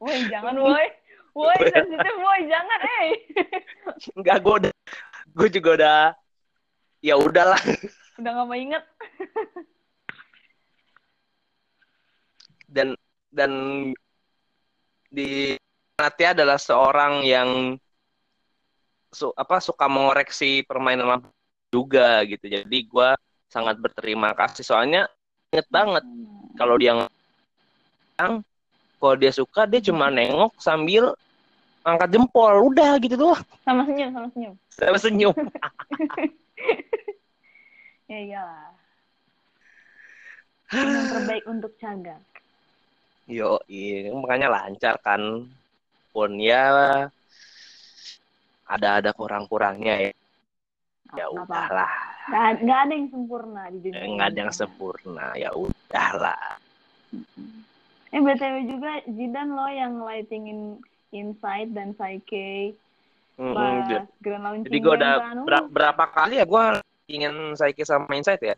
[0.01, 0.87] woi jangan woi,
[1.37, 3.09] woi sensitif woi jangan eh.
[4.17, 4.73] Enggak gue udah,
[5.37, 5.99] gue juga udah
[7.05, 7.61] ya udahlah.
[8.17, 8.81] Udah gak mau inget.
[12.67, 12.97] dan
[13.31, 13.51] dan
[15.07, 15.55] di
[15.97, 17.77] Natia adalah seorang yang
[19.09, 21.23] su, apa suka mengoreksi permainan
[21.71, 23.09] juga gitu jadi gue
[23.47, 25.07] sangat berterima kasih soalnya
[25.49, 26.03] inget banget
[26.59, 26.93] kalau dia
[28.17, 28.43] yang
[28.99, 31.15] kalau dia suka dia cuma nengok sambil
[31.87, 33.43] angkat jempol udah gitu doang.
[33.63, 34.53] Sama senyum sama senyum.
[34.75, 35.35] Sama senyum.
[38.07, 38.71] Ya iyalah.
[40.71, 42.23] Yang terbaik untuk cagak
[43.27, 45.45] yo iya makanya lancar kan.
[46.15, 47.05] Pun ya
[48.65, 50.11] ada ada kurang-kurangnya ya.
[51.15, 51.91] Ya udahlah.
[52.27, 56.43] Nggak, nggak ada yang sempurna di dunia nggak ada yang sempurna ya udahlah.
[58.11, 60.79] Eh btw juga Jidan lo yang lightingin
[61.11, 62.75] Inside dan Psyche
[63.39, 66.63] mm, pas grand launching jadi gue udah kan, ber berapa kali ya gue
[67.07, 68.55] ingin Psyche sama Inside ya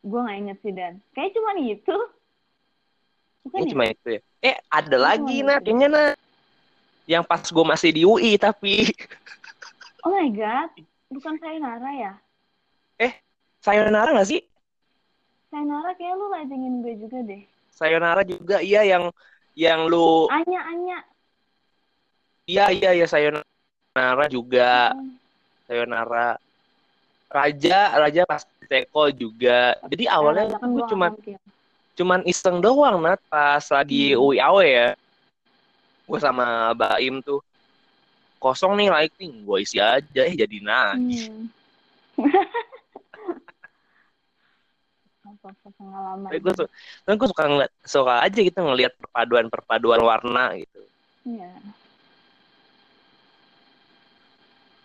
[0.00, 1.98] gue nggak inget sih Dan kayak cuma itu
[3.40, 3.72] Bukan ini ya?
[3.72, 6.08] cuma itu ya eh ada lagi nah kayaknya nah
[7.04, 8.88] yang pas gue masih di UI tapi
[10.06, 10.70] oh my god
[11.10, 12.12] bukan sayonara ya?
[13.02, 13.12] Eh,
[13.58, 14.40] sayonara gak sih?
[15.50, 17.42] Sayonara kayak lu lightingin gue juga deh.
[17.74, 19.10] Sayonara juga iya yang
[19.58, 20.98] yang lu Anya Anya.
[22.50, 24.90] Iya iya iya sayonara juga.
[24.90, 25.14] Hmm.
[25.70, 26.34] Sayonara.
[27.30, 29.78] Raja Raja pas Teko juga.
[29.86, 31.06] Jadi awalnya kan gue cuma
[31.94, 34.18] cuman iseng doang nat pas lagi hmm.
[34.18, 34.88] UIAW ya.
[36.10, 37.38] Gue sama Baim tuh
[38.40, 41.44] kosong nih lighting gue isi aja eh jadi nangis hmm.
[45.76, 46.72] pengalaman gue suka,
[47.04, 50.80] gue suka ngeliat, suka aja gitu ngelihat perpaduan perpaduan warna gitu
[51.20, 51.52] Iya.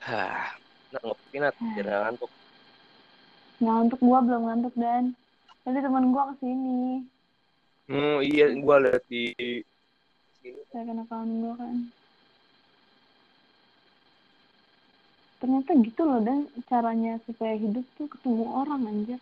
[0.05, 0.53] Hah,
[0.93, 2.31] ngopi nat, jangan ngantuk.
[3.57, 5.17] Ngantuk gua belum ngantuk dan
[5.65, 7.01] tadi teman gua ke sini.
[7.89, 9.33] Hmm iya, gua lihat di.
[10.69, 11.89] Saya kena kawan gua kan.
[15.45, 19.17] ternyata gitu loh dan caranya supaya hidup tuh ketemu orang aja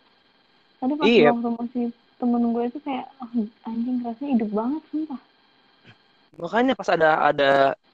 [0.80, 1.28] tadi pas iya.
[1.28, 3.32] waktu masih temen gue itu kayak oh,
[3.68, 5.20] anjing rasanya hidup banget sumpah
[6.40, 7.50] makanya pas ada ada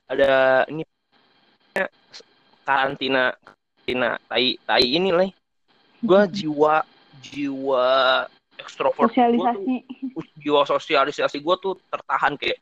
[0.07, 0.31] ada
[0.71, 0.87] ini
[2.71, 5.31] karantina karantina tai tai ini lah
[6.01, 6.87] gue jiwa
[7.19, 7.91] jiwa
[8.63, 9.75] ekstrovert sosialisasi
[10.15, 12.59] gua tuh, jiwa sosialisasi gue tuh tertahan kayak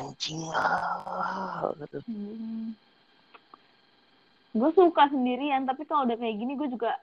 [0.00, 2.00] anjing lah gitu.
[2.08, 2.72] Hmm.
[4.56, 6.96] Gue suka sendirian tapi kalau udah kayak gini gue juga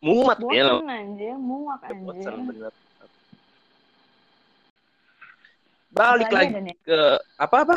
[0.00, 2.72] muat ya aja muak bener.
[5.90, 7.00] balik lagi ke
[7.34, 7.76] apa apa?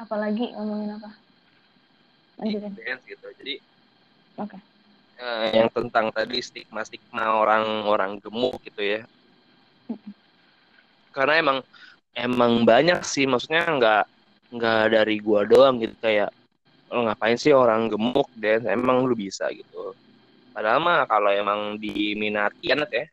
[0.00, 1.25] Apalagi ngomongin apa
[2.40, 3.26] lanjutin dance gitu.
[3.40, 3.54] Jadi
[4.40, 4.60] okay.
[5.20, 9.02] eh, yang tentang tadi stigma stigma orang orang gemuk gitu ya.
[11.12, 11.58] Karena emang
[12.12, 13.24] emang banyak sih.
[13.24, 14.04] Maksudnya nggak
[14.56, 15.96] nggak dari gua doang gitu.
[16.00, 16.30] Kayak
[16.92, 19.96] lo ngapain sih orang gemuk dan emang lu bisa gitu.
[20.52, 23.04] Padahal mah kalau emang diminati kan ya.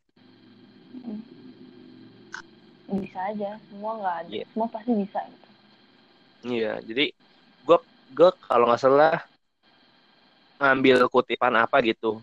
[2.93, 3.57] Bisa aja.
[3.71, 4.29] Semua nggak ada.
[4.29, 4.47] Yeah.
[4.53, 5.47] semua pasti bisa gitu.
[6.43, 7.05] Iya yeah, jadi
[8.13, 9.17] gue kalau nggak salah
[10.61, 12.21] ngambil kutipan apa gitu.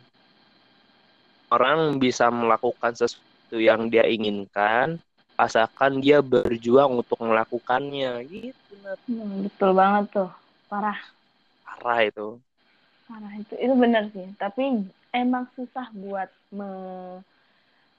[1.51, 5.03] Orang bisa melakukan sesuatu yang dia inginkan
[5.35, 8.23] asalkan dia berjuang untuk melakukannya.
[8.25, 8.77] Gitu
[9.11, 10.31] hmm, betul banget tuh.
[10.71, 10.99] Parah.
[11.67, 12.39] Parah itu.
[13.11, 13.55] Parah itu.
[13.59, 14.31] Itu benar sih.
[14.39, 16.71] Tapi emang susah buat me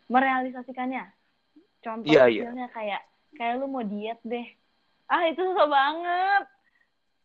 [0.08, 1.08] merealisasikannya.
[1.82, 2.48] Contoh yeah, iya.
[2.48, 2.72] kecilnya yeah.
[2.72, 3.02] kayak
[3.36, 4.48] kayak lu mau diet deh.
[5.12, 6.44] Ah itu susah banget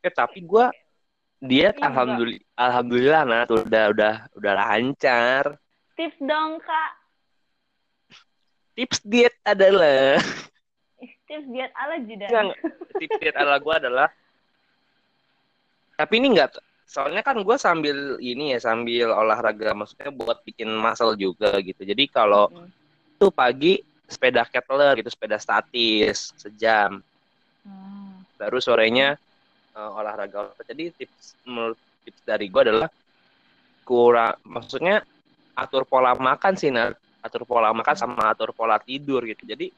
[0.06, 0.66] eh tapi gue
[1.42, 2.62] diet iya, alhamdulillah enggak.
[2.62, 5.44] alhamdulillah nah tuh udah udah udah lancar
[5.98, 6.90] tips dong kak
[8.78, 10.22] tips diet adalah
[11.26, 12.54] tips diet ala jidan
[13.02, 14.08] tips diet ala gue adalah
[15.98, 16.54] tapi ini enggak
[16.86, 22.06] soalnya kan gue sambil ini ya sambil olahraga maksudnya buat bikin muscle juga gitu jadi
[22.06, 22.70] kalau hmm.
[23.18, 27.02] tuh pagi sepeda kettle gitu sepeda statis sejam
[27.66, 28.38] hmm.
[28.38, 29.18] baru sorenya
[29.76, 30.50] uh, olahraga.
[30.64, 32.88] Jadi tips menurut tips dari gue adalah
[33.86, 35.04] kurang maksudnya
[35.54, 36.90] atur pola makan sih nah
[37.22, 39.44] atur pola makan sama atur pola tidur gitu.
[39.44, 39.68] Jadi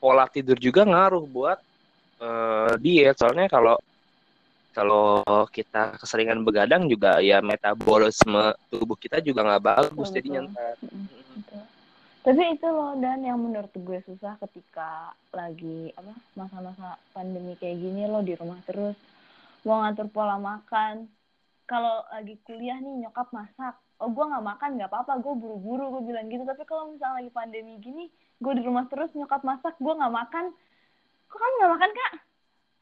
[0.00, 1.58] pola tidur juga ngaruh buat
[2.24, 3.14] uh, diet.
[3.20, 3.76] Soalnya kalau
[4.70, 10.40] kalau kita keseringan begadang juga ya metabolisme tubuh kita juga nggak bagus betul, jadinya
[12.20, 18.04] tapi itu loh dan yang menurut gue susah ketika lagi apa masa-masa pandemi kayak gini
[18.04, 18.94] lo di rumah terus
[19.64, 21.08] mau ngatur pola makan.
[21.68, 23.78] Kalau lagi kuliah nih nyokap masak.
[24.00, 25.20] Oh gue nggak makan nggak apa-apa.
[25.22, 26.42] Gue buru-buru gue bilang gitu.
[26.42, 30.50] Tapi kalau misalnya lagi pandemi gini gue di rumah terus nyokap masak gue nggak makan.
[31.30, 32.12] Kok kamu nggak makan kak?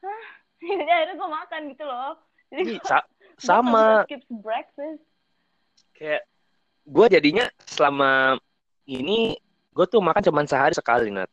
[0.06, 0.22] Hah?
[0.78, 2.12] jadi akhirnya gue makan gitu loh.
[2.48, 2.98] Jadi gua, Sa
[3.48, 3.84] sama.
[4.08, 5.04] skip breakfast.
[5.94, 6.22] Kayak
[6.88, 8.40] gue jadinya selama
[8.88, 9.36] ini
[9.76, 11.28] gue tuh makan cuma sehari sekali nat.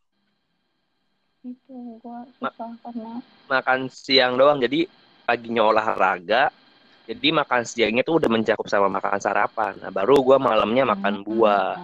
[1.46, 3.14] Itu gue susah Ma karena
[3.48, 4.60] makan siang doang.
[4.60, 4.90] Jadi
[5.26, 6.54] paginya olahraga
[7.06, 11.26] jadi makan siangnya tuh udah mencakup sama makan sarapan nah baru gue malamnya makan hmm,
[11.26, 11.76] buah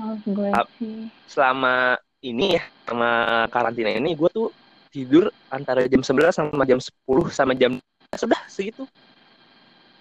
[0.00, 1.10] oh, gue sih.
[1.28, 3.10] selama ini ya sama
[3.52, 4.48] karantina ini gue tuh
[4.94, 6.94] tidur antara jam 11 sama jam 10
[7.34, 7.82] sama jam
[8.14, 8.86] sudah segitu.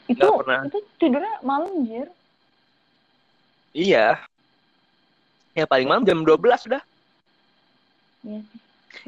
[0.06, 0.70] Itu pernah.
[0.70, 2.08] itu tidurnya malam jir.
[3.74, 4.22] Iya.
[5.58, 6.82] Ya paling malam jam 12 sudah.
[8.22, 8.42] Iya.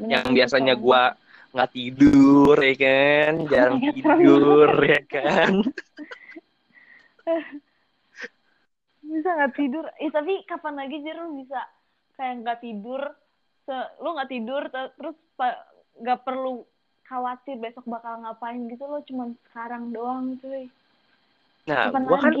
[0.02, 1.14] Yang biasanya gua
[1.52, 4.70] nggak tidur ya kan, jarang tidur.
[4.82, 5.52] ya kan.
[9.06, 9.84] bisa nggak tidur?
[10.02, 11.16] Eh tapi kapan lagi jir?
[11.18, 11.60] Lu bisa
[12.18, 13.02] kayak nggak tidur?
[13.66, 15.16] Se lu nggak tidur terus
[15.96, 16.62] nggak perlu
[17.06, 18.84] khawatir besok bakal ngapain gitu.
[18.86, 20.66] Loh cuman sekarang doang cuy.
[21.66, 22.34] Nah gue kan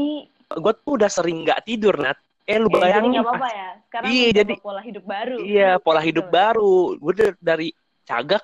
[0.46, 2.18] gue tuh udah sering nggak tidur nat.
[2.46, 3.70] Eh lu eh, bayangin jadi apa-apa ya.
[3.90, 5.36] Sekarang iya jadi pola hidup baru.
[5.42, 6.34] Iya pola hidup gitu.
[6.34, 7.68] baru gue dari
[8.06, 8.42] cagak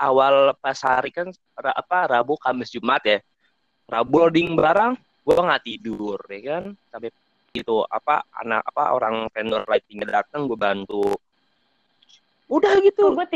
[0.00, 1.28] awal pas hari kan
[1.60, 3.18] apa rabu kamis jumat ya.
[3.90, 6.64] Rabu loading barang gue nggak tidur ya kan?
[6.88, 7.12] Sampai
[7.52, 11.04] itu apa anak apa orang vendor lightingnya datang gue bantu.
[12.48, 13.12] Udah gitu.
[13.12, 13.26] Gue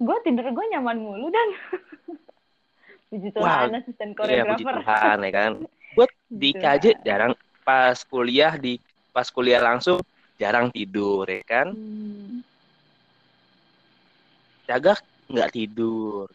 [0.00, 1.48] gue tidur gue nyaman mulu dan.
[3.10, 3.78] Puji Tuhan wow.
[3.82, 5.52] asisten koreografer iya, puji Tuhan ya kan?
[5.98, 7.34] Gue di KJ jarang
[7.66, 8.78] pas kuliah di
[9.10, 9.98] pas kuliah langsung
[10.38, 11.74] jarang tidur ya kan?
[11.74, 12.46] Hmm.
[14.70, 14.94] jaga
[15.30, 16.26] nggak tidur.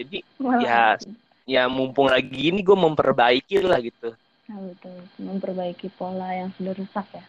[0.00, 0.24] Jadi
[0.64, 0.96] ya
[1.44, 4.16] ya mumpung lagi ini gue memperbaiki lah gitu.
[4.48, 4.98] Nah, betul.
[5.20, 7.24] Memperbaiki pola yang sudah rusak ya?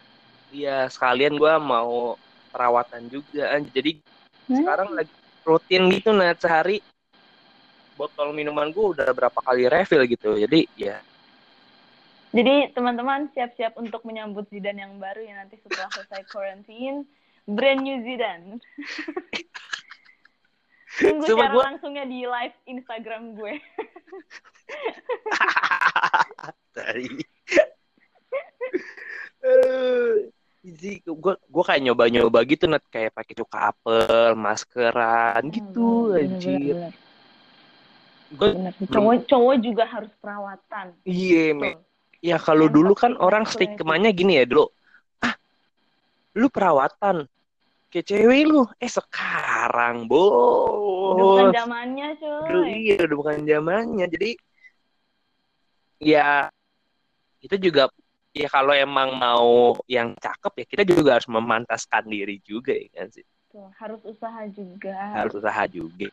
[0.54, 2.16] Iya sekalian gue mau
[2.50, 3.54] perawatan juga.
[3.70, 4.00] Jadi
[4.48, 4.64] hmm?
[4.64, 6.80] sekarang lagi rutin gitu nah sehari
[7.94, 10.34] botol minuman gue udah berapa kali refill gitu.
[10.40, 10.98] Jadi ya.
[12.34, 17.06] Jadi teman-teman siap-siap untuk menyambut Zidan yang baru ya nanti setelah selesai quarantine.
[17.44, 18.56] Brand new Zidan
[21.00, 21.64] tunggu Cuma cara gua...
[21.72, 23.54] langsungnya di live Instagram gue.
[26.76, 27.08] Tadi
[30.84, 36.18] sih gue gue kayak nyoba nyoba gitu net kayak pakai cuka apel maskeran gitu hmm,
[36.18, 36.76] anjir.
[38.34, 38.50] gue
[38.90, 40.86] cowok cowok juga harus perawatan.
[41.04, 41.76] Iya me
[42.24, 44.72] ya kalau dulu kan orang stigmanya gini ya dulu
[45.20, 45.36] ah
[46.32, 47.28] lu perawatan
[47.94, 54.30] kayak cewek lu eh sekarang bos udah bukan zamannya cuy iya udah bukan zamannya jadi
[56.02, 56.50] ya
[57.38, 57.86] itu juga
[58.34, 63.06] ya kalau emang mau yang cakep ya kita juga harus memantaskan diri juga ya kan
[63.14, 63.22] sih.
[63.54, 64.98] Tuh, harus usaha juga.
[65.14, 66.10] Harus usaha juga.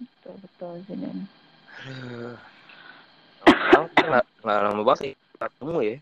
[0.00, 1.12] Betul betul jadi.
[4.00, 5.96] nggak nggak lama banget sih ketemu ya.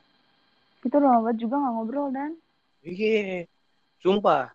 [0.86, 2.30] Kita lama banget juga nggak ngobrol dan.
[2.86, 3.50] Iya.
[4.02, 4.52] Sumpah.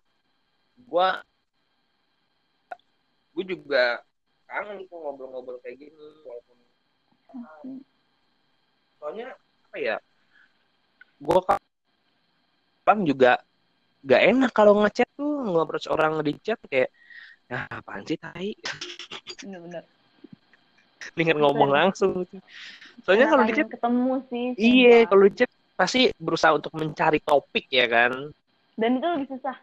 [0.88, 1.08] Gue
[3.34, 3.98] gue juga
[4.46, 6.56] kangen tuh ngobrol-ngobrol kayak gini walaupun
[9.02, 9.34] soalnya
[9.66, 9.96] apa ya
[11.18, 11.38] gue
[12.86, 13.42] kan juga
[14.06, 16.94] gak enak kalau ngechat tuh ngobrol orang di chat kayak
[17.50, 18.54] ya apaan sih tai?
[19.42, 19.82] Bener-bener
[21.12, 22.24] dengan ngomong langsung
[23.04, 27.68] soalnya kalau di chat ketemu sih iya kalau di chat pasti berusaha untuk mencari topik
[27.68, 28.32] ya kan
[28.74, 29.56] dan itu lebih susah.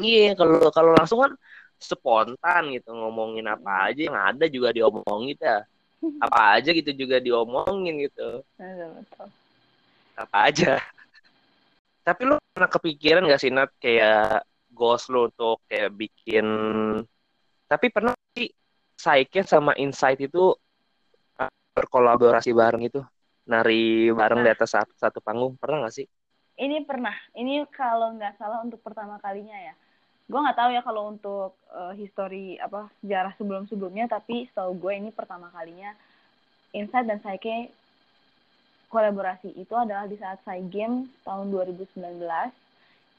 [0.00, 1.32] Iya kalau kalau langsung kan
[1.78, 5.62] spontan gitu ngomongin apa aja yang ada juga diomongin ya.
[6.20, 8.44] Apa aja gitu juga diomongin gitu.
[8.58, 9.28] Betul
[10.14, 10.78] apa aja.
[12.04, 16.46] Tapi lu pernah kepikiran gak sih Nat kayak goals lu untuk kayak bikin
[17.64, 18.50] tapi pernah sih
[18.94, 20.52] Saike sama Insight itu
[21.40, 23.00] uh, berkolaborasi bareng itu
[23.48, 24.46] nari bareng nah.
[24.46, 26.06] di atas satu, satu panggung pernah gak sih?
[26.54, 27.14] Ini pernah.
[27.34, 29.74] Ini kalau nggak salah untuk pertama kalinya ya.
[30.24, 34.92] Gue nggak tahu ya kalau untuk uh, history apa sejarah sebelum sebelumnya, tapi setahu gue
[34.96, 35.92] ini pertama kalinya
[36.72, 37.70] Insight dan Saike
[38.88, 41.98] kolaborasi itu adalah di saat saya game tahun 2019.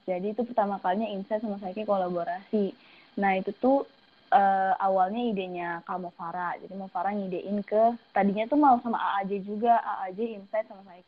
[0.05, 2.71] Jadi itu pertama kalinya Insight sama saya kolaborasi.
[3.19, 3.83] Nah itu tuh
[4.31, 6.55] uh, awalnya idenya kamu Farah.
[6.57, 11.03] Jadi mau Farah ngidein ke tadinya tuh mau sama AAJ juga, AAJ Insight sama saya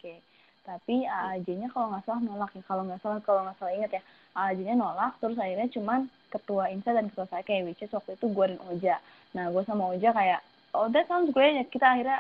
[0.68, 2.64] Tapi AAJ-nya kalau nggak salah nolak ya.
[2.68, 4.02] Kalau nggak salah kalau nggak salah ingat ya,
[4.36, 5.16] AAJ-nya nolak.
[5.24, 8.96] Terus akhirnya cuman ketua Insight dan ketua saya which is waktu itu gue dan Oja.
[9.32, 10.44] Nah gue sama Oja kayak,
[10.76, 11.56] oh that sounds great.
[11.72, 12.20] Kita akhirnya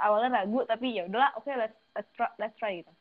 [0.00, 2.92] awalnya ragu tapi ya udahlah oke okay, let's let's try, let's try gitu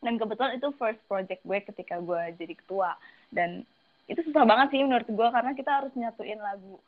[0.00, 2.96] dan kebetulan itu first project gue ketika gue jadi ketua
[3.28, 3.62] dan
[4.08, 6.80] itu susah banget sih menurut gue karena kita harus nyatuin lagu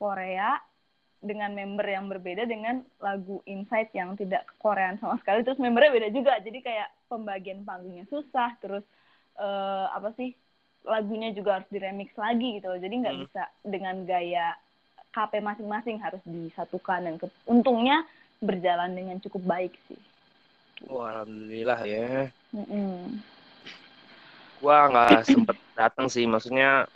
[0.00, 0.56] Korea
[1.18, 6.08] dengan member yang berbeda dengan lagu Insight yang tidak Korean sama sekali terus membernya beda
[6.14, 8.86] juga jadi kayak pembagian panggungnya susah terus
[9.38, 10.30] uh, apa sih
[10.86, 13.22] lagunya juga harus diremix lagi gitu jadi nggak hmm.
[13.26, 14.54] bisa dengan gaya
[15.12, 18.04] KP masing-masing harus disatukan dan ke, untungnya
[18.38, 19.98] berjalan dengan cukup baik sih.
[20.86, 22.30] Wah, alhamdulillah ya.
[22.54, 22.96] Mm -mm.
[24.62, 26.86] Gua nggak sempet datang sih, maksudnya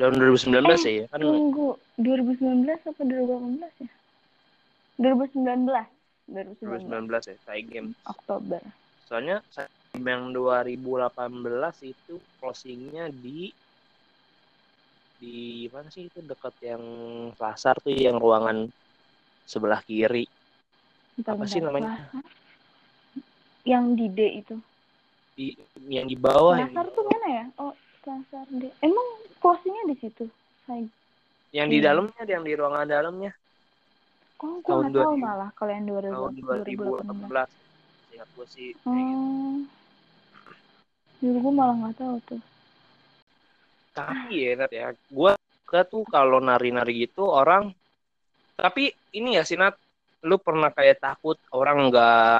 [0.00, 1.20] tahun 2019 eh, ya kan?
[1.20, 3.92] tunggu 2019 apa 2018 ya?
[4.96, 7.90] 2019 2019, 2019 ya saya game.
[8.06, 8.62] Oktober.
[9.04, 10.78] Soalnya saya yang 2018
[11.90, 13.50] itu closingnya di
[15.20, 16.22] di mana sih itu?
[16.24, 16.82] Dekat yang
[17.36, 18.70] pasar tuh yang ruangan
[19.44, 20.24] sebelah kiri.
[21.18, 21.90] Bentar, apa bentar, sih namanya?
[22.08, 22.24] Pasar?
[23.68, 24.56] yang di D itu?
[25.36, 25.52] Di
[25.90, 27.44] yang di bawah pasar tuh mana ya?
[27.60, 27.74] Oh
[28.10, 29.06] pasar D emang
[29.38, 30.26] closingnya di situ
[30.66, 30.82] saya
[31.50, 31.90] yang di iya.
[31.90, 33.32] dalamnya yang di ruangan dalamnya.
[34.40, 36.32] Oh gue nggak tahu malah kalau yang 2000, tahun
[36.64, 38.70] 2018 ingat gue sih.
[38.72, 38.90] Gitu.
[41.20, 42.42] dulu gue malah nggak tahu tuh.
[43.92, 45.32] Tapi ya Nat ya gue
[45.66, 47.70] ke tuh kalau nari-nari gitu orang
[48.58, 49.78] tapi ini ya Sinat
[50.26, 52.38] lu pernah kayak takut orang nggak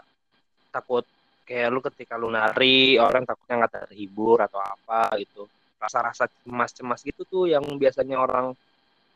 [0.74, 1.04] takut
[1.46, 5.46] kayak lu ketika lu nari orang takutnya nggak terhibur atau apa gitu
[5.80, 8.52] rasa-rasa cemas-cemas gitu tuh yang biasanya orang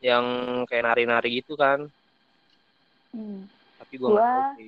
[0.01, 0.25] yang
[0.67, 1.87] kayak nari-nari gitu kan.
[3.15, 3.47] Hmm.
[3.79, 4.59] tapi gue gua,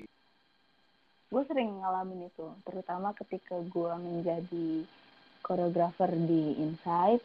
[1.35, 4.87] gue sering ngalamin itu terutama ketika gue menjadi
[5.43, 7.19] koreografer di Insight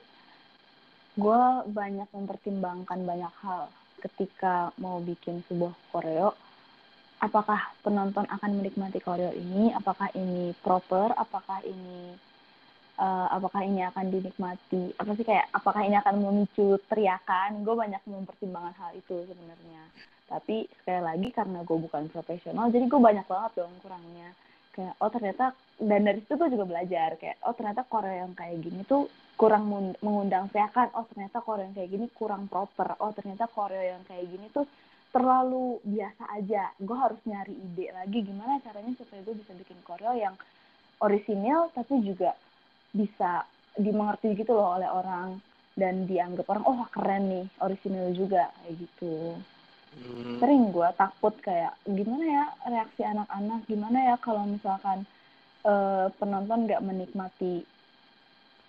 [1.20, 3.68] gue banyak mempertimbangkan banyak hal.
[4.02, 6.34] Ketika mau bikin sebuah koreo
[7.22, 9.70] apakah penonton akan menikmati koreo ini?
[9.78, 11.14] Apakah ini proper?
[11.14, 12.18] Apakah ini
[13.02, 14.94] uh, apakah ini akan dinikmati?
[15.02, 17.66] Apa sih kayak apakah ini akan memicu teriakan?
[17.66, 19.82] Gue banyak mempertimbangkan hal itu sebenarnya.
[20.30, 24.30] Tapi sekali lagi karena gue bukan profesional jadi gue banyak banget dong kurangnya.
[24.72, 25.46] Kayak oh ternyata
[25.82, 27.18] dan dari situ gue juga belajar.
[27.18, 29.68] Kayak oh ternyata Korea yang kayak gini tuh kurang
[30.00, 30.94] mengundang teriakan.
[30.96, 32.96] Oh ternyata Korea yang kayak gini kurang proper.
[33.02, 34.70] Oh ternyata Korea yang kayak gini tuh
[35.12, 36.72] terlalu biasa aja.
[36.80, 40.38] Gue harus nyari ide lagi gimana caranya supaya gue bisa bikin koreo yang
[41.02, 42.38] orisinil tapi juga
[42.92, 43.48] bisa
[43.80, 45.40] dimengerti gitu loh oleh orang
[45.80, 49.40] dan dianggap orang oh keren nih orisinil juga kayak gitu.
[49.92, 50.40] Hmm.
[50.40, 53.60] sering gue takut kayak gimana ya reaksi anak-anak?
[53.68, 55.04] Gimana ya kalau misalkan
[55.68, 57.68] uh, penonton nggak menikmati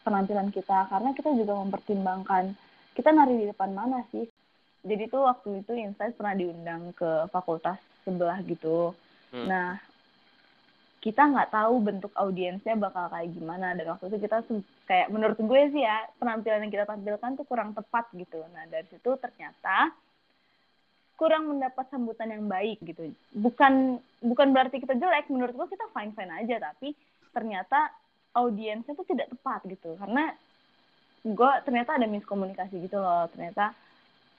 [0.02, 0.90] penampilan kita?
[0.90, 2.58] Karena kita juga mempertimbangkan
[2.98, 4.26] kita nari di depan mana sih?
[4.82, 8.90] Jadi tuh waktu itu Insight pernah diundang ke fakultas sebelah gitu.
[9.32, 9.48] Hmm.
[9.48, 9.80] nah
[11.02, 13.74] kita nggak tahu bentuk audiensnya bakal kayak gimana.
[13.74, 14.46] Dan waktu itu kita
[14.86, 18.38] kayak menurut gue sih ya penampilan yang kita tampilkan tuh kurang tepat gitu.
[18.54, 19.90] Nah dari situ ternyata
[21.18, 23.10] kurang mendapat sambutan yang baik gitu.
[23.34, 26.70] Bukan bukan berarti kita jelek menurut gue kita fine fine aja.
[26.70, 26.94] Tapi
[27.34, 27.90] ternyata
[28.38, 29.98] audiensnya tuh tidak tepat gitu.
[29.98, 30.30] Karena
[31.26, 33.26] gue ternyata ada miskomunikasi gitu loh.
[33.34, 33.74] Ternyata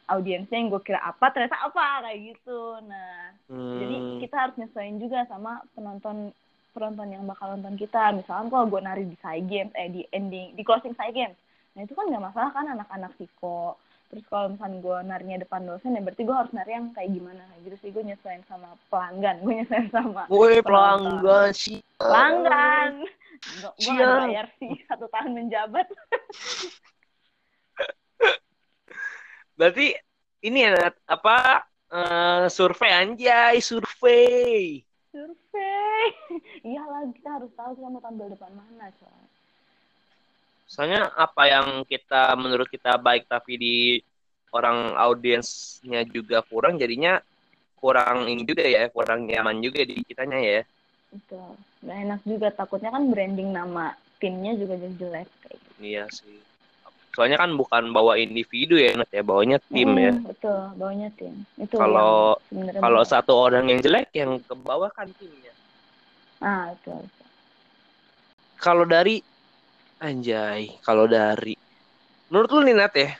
[0.07, 2.79] audiensnya yang gue kira apa ternyata apa kayak gitu.
[2.87, 3.77] Nah hmm.
[3.83, 6.31] jadi kita harus nyesuaiin juga sama penonton
[6.73, 8.11] penonton yang bakal nonton kita.
[8.11, 11.37] Misalnya kalau gue nari di side games eh di ending di closing side games
[11.73, 13.73] nah itu kan nggak masalah kan anak-anak siko
[14.13, 17.41] terus kalau misalnya gue narinya depan dosen ya berarti gue harus nari yang kayak gimana
[17.65, 17.89] gitu sih.
[17.89, 23.01] Gue nyesuaiin sama pelanggan gue nyesuaiin sama Woi pelanggan sih pelanggan
[23.81, 25.89] gue nggak bayar sih satu tahun menjabat.
[29.57, 29.97] Berarti
[30.45, 34.85] ini ya apa uh, survei anjay, survei.
[35.53, 36.05] Survei.
[36.73, 39.21] Iyalah kita harus tahu kita mau tampil depan mana, coy.
[40.65, 43.77] Soalnya apa yang kita menurut kita baik tapi di
[44.49, 47.21] orang audiensnya juga kurang jadinya
[47.77, 50.61] kurang ini juga ya, kurang nyaman juga di kitanya ya.
[51.13, 51.53] Betul.
[51.85, 55.71] Gak enak juga takutnya kan branding nama timnya juga jadi jelek kayak gitu.
[55.83, 56.52] Iya sih
[57.13, 61.45] soalnya kan bukan bawa individu ya Nat ya bawanya tim hmm, ya betul bawanya tim.
[61.61, 62.41] Itu kalau
[62.81, 65.53] kalau satu orang yang jelek yang ke bawah kan timnya.
[66.41, 66.93] Ah itu
[68.57, 69.21] kalau dari
[70.01, 71.53] anjay kalau dari
[72.33, 73.13] menurut lu nih Nat ya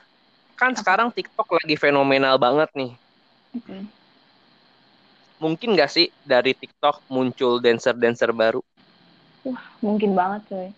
[0.58, 2.94] kan sekarang TikTok lagi fenomenal banget nih.
[3.54, 3.86] Okay.
[5.38, 8.64] mungkin gak sih dari TikTok muncul dancer-dancer baru?
[9.46, 10.70] Wah mungkin banget coy.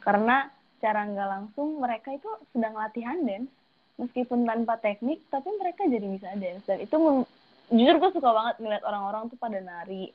[0.00, 0.48] Karena
[0.84, 3.48] secara nggak langsung mereka itu sedang latihan dance
[3.96, 6.60] meskipun tanpa teknik tapi mereka jadi bisa dance.
[6.68, 7.24] Dan itu
[7.72, 10.12] jujur gue suka banget ngeliat orang-orang tuh pada nari.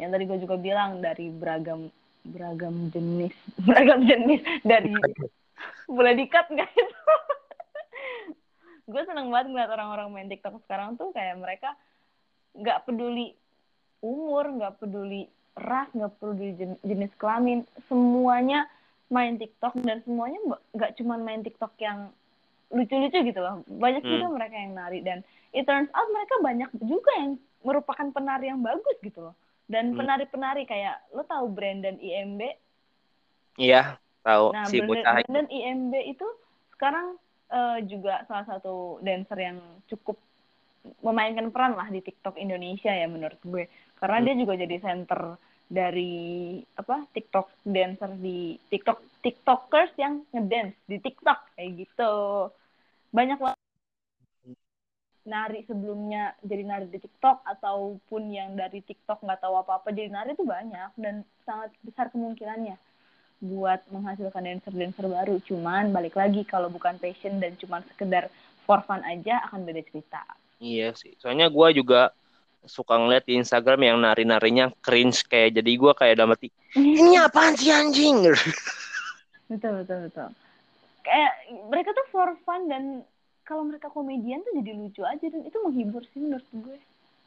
[0.00, 1.92] Yang tadi gue juga bilang dari beragam
[2.24, 3.36] beragam jenis
[3.68, 4.96] beragam jenis dari
[5.92, 7.04] boleh dikat nggak itu.
[8.88, 11.76] Gue seneng banget ngeliat orang-orang main TikTok sekarang tuh kayak mereka
[12.56, 13.36] nggak peduli
[14.00, 18.64] umur nggak peduli ras nggak peduli jenis kelamin semuanya
[19.08, 20.38] main TikTok dan semuanya
[20.76, 22.12] nggak cuma main TikTok yang
[22.68, 23.64] lucu-lucu gitu loh.
[23.64, 24.12] Banyak hmm.
[24.12, 25.24] juga mereka yang nari dan
[25.56, 29.34] it turns out mereka banyak juga yang merupakan penari yang bagus gitu loh.
[29.68, 30.00] Dan hmm.
[30.00, 32.40] penari-penari kayak lo tahu Brandon IMB?
[33.58, 36.26] Iya, tahu nah, si Brandon, Brandon IMB itu
[36.76, 37.16] sekarang
[37.50, 40.20] uh, juga salah satu dancer yang cukup
[41.04, 43.68] memainkan peran lah di TikTok Indonesia ya menurut gue.
[43.96, 44.24] Karena hmm.
[44.28, 45.20] dia juga jadi center
[45.68, 52.14] dari apa TikTok dancer di TikTok TikTokers yang ngedance di TikTok kayak gitu.
[53.12, 53.60] Banyak banget
[55.28, 60.08] nari sebelumnya jadi nari di TikTok ataupun yang dari TikTok nggak tahu apa apa jadi
[60.08, 62.80] nari itu banyak dan sangat besar kemungkinannya
[63.38, 65.38] buat menghasilkan dancer-dancer baru.
[65.46, 68.32] Cuman balik lagi kalau bukan passion dan cuman sekedar
[68.64, 70.24] for fun aja akan beda cerita.
[70.58, 71.14] Iya sih.
[71.22, 72.10] Soalnya gue juga
[72.68, 77.56] suka ngeliat di Instagram yang nari-narinya cringe kayak jadi gue kayak dalam mati ini apaan
[77.56, 78.28] sih anjing?
[79.48, 80.28] Betul betul betul.
[81.02, 81.32] Kayak
[81.72, 83.00] mereka tuh for fun dan
[83.48, 86.76] kalau mereka komedian tuh jadi lucu aja dan itu menghibur sih menurut gue.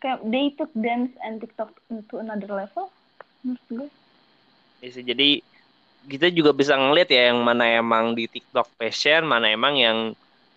[0.01, 2.93] Kayak they took dance and TikTok to another level
[3.41, 3.87] menurut gue.
[4.85, 5.29] Bisa iya jadi
[6.09, 9.97] kita juga bisa ngeliat ya yang mana emang di TikTok passion mana emang yang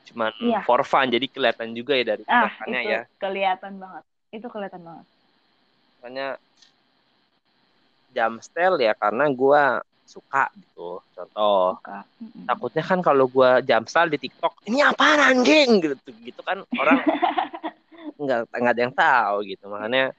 [0.09, 0.61] cuman iya.
[0.65, 3.03] for fun jadi kelihatan juga ya dari ah, itu ya.
[3.21, 4.05] kelihatan banget
[4.35, 5.07] itu kelihatan banget.
[6.03, 6.29] Soalnya
[8.15, 9.63] jam style ya karena gue
[10.07, 11.03] suka gitu.
[11.17, 12.07] Contoh suka.
[12.47, 15.83] takutnya kan kalau gue jam style di TikTok ini apa anjing?
[15.83, 17.03] gitu gitu kan orang
[18.23, 19.65] nggak nggak ada yang tahu gitu.
[19.67, 20.15] Makanya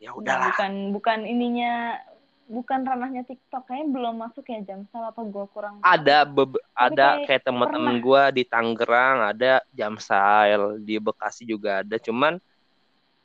[0.00, 0.52] ya udahlah.
[0.52, 2.00] bukan bukan ininya
[2.46, 3.68] bukan ranahnya TikTok.
[3.68, 6.24] Kayaknya belum masuk ya jam style apa gue kurang ada
[6.72, 11.98] ada kayak, kayak teman-teman gue di Tangerang ada jam style di Bekasi juga ada.
[12.00, 12.40] Cuman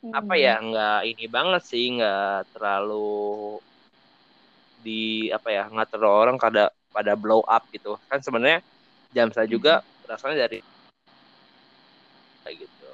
[0.02, 0.12] hmm.
[0.12, 3.62] apa ya nggak ini banget sih nggak terlalu
[4.82, 7.96] di apa ya nggak terlalu orang kada pada blow up gitu.
[8.10, 8.60] Kan sebenarnya
[9.14, 9.88] jam saya juga hmm.
[10.04, 10.58] berasalnya dari
[12.42, 12.90] kayak gitu.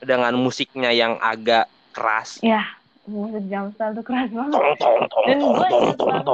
[0.00, 2.40] Dengan musiknya yang agak keras.
[2.40, 2.64] Ya
[3.04, 4.60] musik jam tuh keras banget.
[5.28, 6.24] Dan gue ingat banget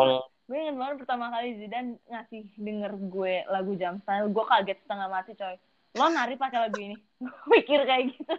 [0.50, 5.34] gue ingat banget pertama kali Zidan ngasih denger gue lagu jam gue kaget setengah mati
[5.38, 5.54] coy.
[5.98, 6.96] Lo nari pakai lagu ini.
[7.50, 8.34] Mikir kayak gitu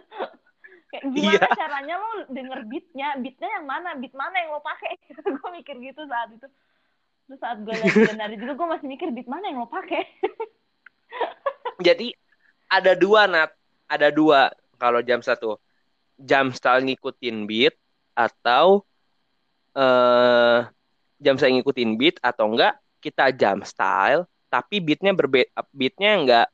[0.92, 1.56] kayak gimana iya.
[1.56, 3.08] caranya lo denger beatnya?
[3.16, 3.96] Beatnya yang mana?
[3.96, 5.00] Beat mana yang lo pakai?
[5.40, 6.46] Gue mikir gitu saat itu.
[7.26, 10.04] Terus saat gue lagi nari juga gue masih mikir beat mana yang lo pakai?
[11.80, 12.12] Jadi
[12.68, 13.50] ada dua nat.
[13.88, 15.56] Ada dua kalau jam satu.
[16.20, 17.74] Jam style ngikutin beat
[18.12, 18.84] atau
[19.72, 20.68] uh,
[21.18, 26.46] jam style ngikutin beat atau enggak kita jam style tapi beatnya berbeda beatnya enggak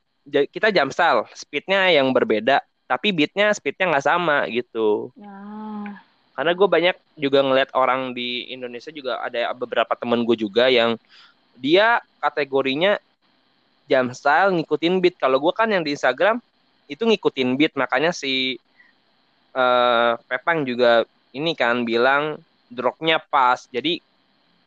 [0.53, 5.13] kita jam style speednya yang berbeda tapi beatnya speednya nggak sama gitu.
[5.15, 6.01] Nah.
[6.39, 10.95] karena gue banyak juga ngeliat orang di Indonesia juga ada beberapa temen gue juga yang
[11.59, 12.95] dia kategorinya
[13.91, 15.19] jam style ngikutin beat.
[15.19, 16.39] Kalau gue kan yang di Instagram
[16.87, 17.75] itu ngikutin beat.
[17.75, 18.55] Makanya si
[19.51, 21.03] uh, Pepang juga
[21.35, 22.39] ini kan bilang
[22.71, 23.67] dropnya pas.
[23.75, 23.99] Jadi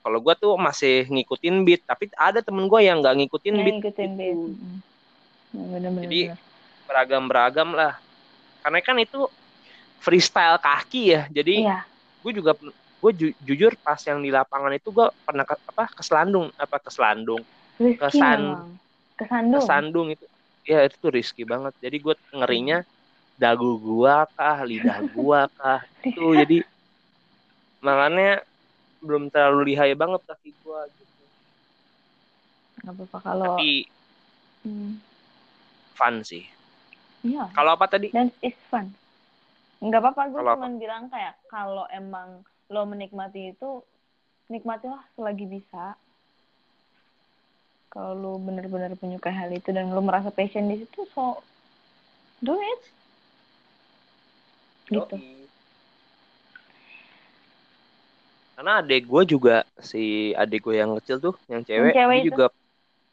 [0.04, 1.88] kalau gue tuh masih ngikutin beat.
[1.88, 3.76] Tapi ada temen gue yang nggak ngikutin yang beat.
[3.80, 4.40] ngikutin beat.
[5.56, 6.04] Bener -bener.
[6.04, 6.22] jadi
[6.88, 7.96] beragam-beragam lah
[8.62, 9.28] karena kan itu
[10.02, 11.22] freestyle kaki ya.
[11.30, 11.86] Jadi iya.
[12.22, 12.58] gue juga
[13.02, 17.42] gue ju jujur pas yang di lapangan itu gue pernah ke, apa keselandung apa keselandung
[17.98, 18.70] kesan
[19.18, 20.26] kesandung kesandung itu.
[20.62, 21.74] Ya itu tuh risky banget.
[21.82, 22.86] Jadi gue ngerinya
[23.42, 26.58] dagu gua kah lidah gua kah itu jadi
[27.82, 28.46] makanya
[29.02, 31.24] belum terlalu lihai banget kaki gua gitu.
[32.86, 33.90] Nggak apa-apa kalau tapi
[34.62, 35.02] hmm.
[35.98, 36.46] fun sih
[37.22, 37.46] iya.
[37.54, 38.14] Kalau apa tadi?
[38.14, 38.90] Dan is fun.
[39.82, 43.82] Nggak apa-apa gue cuma bilang kayak kalau emang lo menikmati itu
[44.48, 45.98] nikmatilah selagi bisa.
[47.92, 51.42] Kalau lo bener-bener menyukai hal itu dan lo merasa passion di situ so
[52.40, 52.82] do it.
[54.92, 55.18] Gitu.
[58.62, 62.28] Karena adik gue juga si adik gue yang kecil tuh yang cewek, yang cewek dia
[62.30, 62.46] juga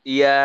[0.05, 0.37] iya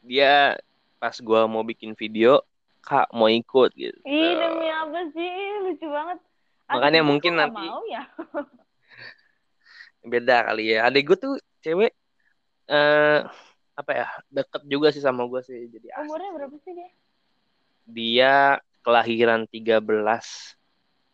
[0.00, 0.56] dia
[0.96, 2.40] pas gue mau bikin video
[2.82, 3.98] kak mau ikut gitu.
[4.02, 5.30] Ih, demi apa sih?
[5.62, 6.18] Lucu banget.
[6.66, 8.02] Makanya adik mungkin nanti mau ya.
[10.12, 10.90] Beda kali ya.
[10.90, 11.94] Adik gue tuh cewek
[12.66, 13.18] eh uh,
[13.72, 16.36] apa ya deket juga sih sama gue sih jadi umurnya asli.
[16.36, 16.90] berapa sih dia?
[17.82, 18.34] Dia
[18.86, 19.82] kelahiran 13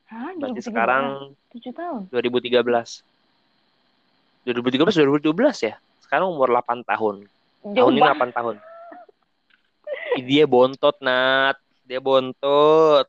[0.09, 2.01] Hah, berarti sekarang 7 tahun?
[2.13, 2.65] 2013
[4.49, 5.77] 2013 2012 ya?
[6.01, 7.29] Sekarang umur 8 tahun.
[7.77, 8.57] Jauh tahun ini 8 tahun
[10.23, 11.57] dia bontot nat.
[11.89, 13.07] Dia bontot.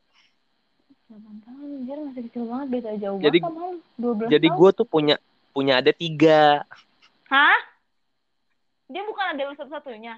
[1.10, 5.16] 8 tahun dia masih kecil banget beda jauh jadi, banget 12 jadi gue tuh punya
[5.50, 6.62] punya ada tiga.
[7.26, 7.58] Hah?
[8.86, 10.14] Dia bukan ada lu satu-satunya?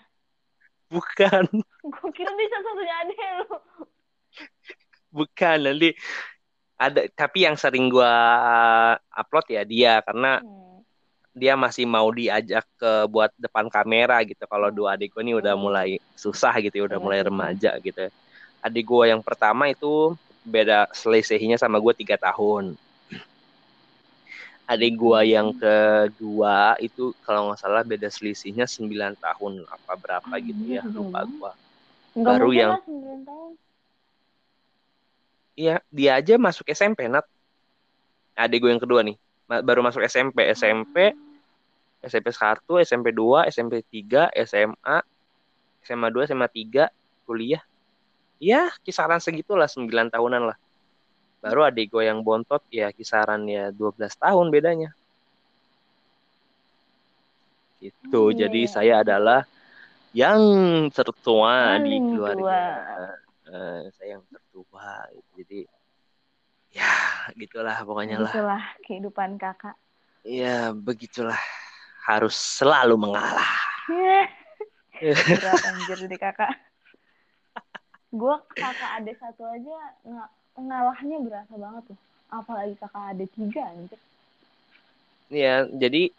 [0.93, 1.45] Bukan.
[1.93, 3.57] Gue kira dia satu-satunya ada lu.
[5.13, 5.93] Bukan nanti
[6.81, 8.15] ada tapi yang sering gue
[9.13, 10.72] upload ya dia karena hmm
[11.33, 14.45] dia masih mau diajak ke buat depan kamera gitu.
[14.45, 18.13] Kalau dua adik gue ini udah mulai susah gitu ya udah mulai remaja gitu
[18.63, 20.15] adik gue yang pertama itu
[20.47, 22.79] beda selisihnya sama gue tiga tahun.
[24.71, 30.79] Adik gue yang kedua itu kalau nggak salah beda selisihnya sembilan tahun apa berapa gitu
[30.79, 31.53] ya lupa gue
[32.23, 32.73] baru yang
[35.59, 37.27] iya dia aja masuk SMP nat.
[38.39, 39.19] Adik gue yang kedua nih
[39.61, 41.13] baru masuk SMP SMP
[42.03, 44.97] SMP 1 SMP 2 SMP 3 SMA
[45.85, 46.89] SMA 2 SMA 3
[47.29, 47.63] kuliah.
[48.43, 50.59] Ya kisaran segitulah 9 tahunan lah.
[51.43, 54.91] Baru adik gue yang bontot ya kisaran ya 12 tahun bedanya.
[57.83, 59.43] Itu hmm, jadi saya adalah
[60.15, 60.39] yang
[60.95, 62.63] tertua di keluarga.
[63.51, 65.11] uh, saya yang tertua.
[65.35, 65.67] Jadi
[66.73, 66.93] ya
[67.37, 68.33] gitulah pokoknya lah.
[68.33, 69.77] Begitulah kehidupan kakak.
[70.23, 71.39] Iya, begitulah.
[72.03, 73.53] Harus selalu mengalah.
[75.03, 76.53] Berat anjir di kakak.
[78.13, 79.77] Gue kakak ada satu aja
[80.59, 81.99] ngalahnya berasa banget tuh.
[82.33, 84.01] Apalagi kakak ada tiga anjir.
[85.33, 86.13] Iya, jadi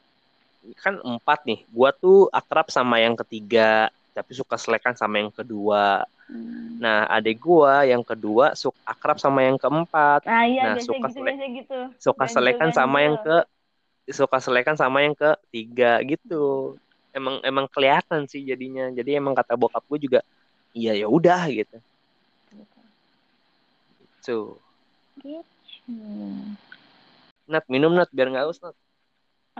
[0.79, 1.59] kan empat nih.
[1.69, 6.07] Gua tuh akrab sama yang ketiga, tapi suka selekan sama yang kedua.
[6.33, 6.81] Hmm.
[6.81, 10.25] Nah, adik gua yang kedua suka akrab sama yang keempat.
[10.25, 11.79] Ah, iya, nah, suka gitu, selek, gitu.
[12.01, 12.79] suka ganjil, selekan ganjil.
[12.81, 13.37] sama yang ke
[14.09, 16.73] suka selekan sama yang ketiga gitu.
[17.13, 18.89] Emang emang kelihatan sih jadinya.
[18.89, 20.19] Jadi emang kata bokap gue juga,
[20.73, 21.77] iya ya udah gitu.
[24.17, 24.41] Gitu.
[25.21, 25.93] Gitu.
[27.45, 28.73] Nat minum nat biar nggak haus nat.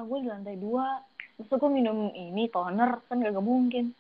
[0.01, 1.05] Aku di lantai dua.
[1.37, 3.93] Terus aku minum ini toner kan gak mungkin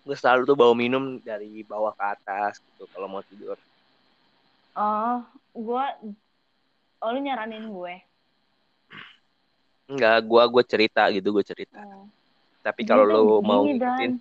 [0.00, 3.56] gue selalu tuh bawa minum dari bawah ke atas gitu kalau mau tidur.
[4.74, 5.20] Oh
[5.52, 5.84] gue
[7.04, 7.94] oh lu nyaranin gue?
[9.90, 11.80] Enggak gue gue cerita gitu gue cerita.
[11.82, 12.08] Oh.
[12.60, 14.20] tapi kalau lu mau ngikutin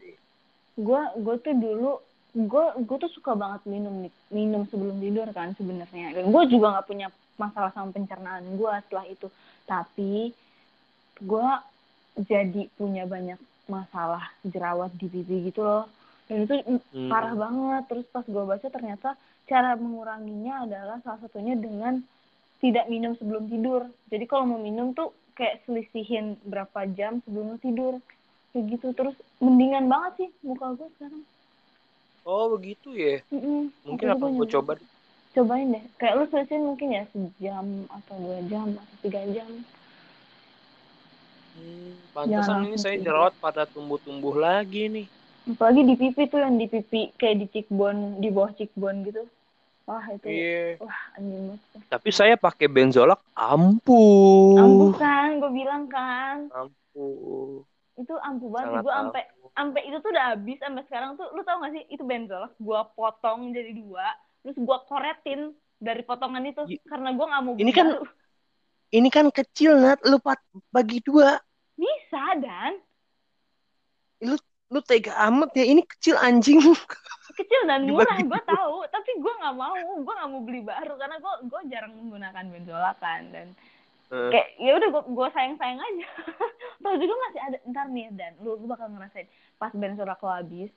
[0.80, 1.92] gue gue tuh dulu
[2.32, 6.16] gue gue tuh suka banget minum minum sebelum tidur kan sebenarnya.
[6.16, 7.08] Dan gue juga nggak punya
[7.40, 9.28] masalah sama pencernaan gue setelah itu.
[9.64, 10.32] Tapi
[11.20, 11.50] gue
[12.20, 13.40] jadi punya banyak
[13.70, 15.86] masalah jerawat di pipi gitu loh.
[16.26, 17.10] Dan itu hmm.
[17.10, 17.84] parah banget.
[17.88, 19.10] Terus pas gue baca ternyata
[19.46, 22.02] cara menguranginya adalah salah satunya dengan
[22.60, 23.88] tidak minum sebelum tidur.
[24.12, 28.02] Jadi kalau mau minum tuh kayak selisihin berapa jam sebelum tidur.
[28.52, 28.88] Kayak gitu.
[28.98, 31.24] Terus mendingan banget sih muka gue sekarang.
[32.28, 33.24] Oh begitu ya?
[33.32, 33.62] Mm -mm.
[33.88, 34.74] mungkin apa gue coba?
[35.34, 35.84] Cobain deh.
[36.02, 39.50] Kayak lu selesai mungkin ya sejam atau dua jam atau tiga jam
[41.60, 45.08] hmm, pantesan ini saya jerawat pada tumbuh-tumbuh lagi nih.
[45.50, 49.28] Apalagi di pipi tuh yang di pipi kayak di cheekbone di bawah cheekbone gitu.
[49.90, 50.78] Wah itu yeah.
[50.78, 54.62] wah anjing banget tapi saya pakai benzolak ampuh.
[54.62, 56.46] Ampuh kan gue bilang kan.
[56.54, 57.66] Ampuh.
[57.98, 59.24] Itu ampuh banget gue sampai
[59.58, 61.28] sampai itu tuh udah habis sampai sekarang tuh.
[61.34, 64.08] Lu tau gak sih itu benzolak gue potong jadi dua
[64.40, 65.52] terus gue koretin
[65.82, 67.88] dari potongan itu y karena gue nggak mau ini kan
[68.94, 70.00] ini kan kecil nat.
[70.06, 70.22] Lu
[70.70, 71.42] bagi dua
[72.10, 72.74] bisa dan
[74.26, 74.34] lu
[74.74, 76.58] lu tega amat ya ini kecil anjing.
[77.40, 78.84] Kecil dan murah gue tahu.
[78.90, 82.92] Tapi gue nggak mau gue nggak mau beli baru karena gue gue jarang menggunakan benzola
[82.98, 83.48] kan dan
[84.10, 84.28] uh.
[84.34, 86.10] kayak ya udah gue gue sayang sayang aja.
[86.84, 89.30] Tau juga masih ada ntar nih dan lu, lu bakal ngerasain
[89.62, 90.74] pas benzola lo habis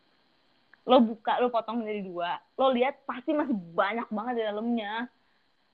[0.84, 4.92] lo buka lo potong dari dua lo lihat pasti masih banyak banget di dalamnya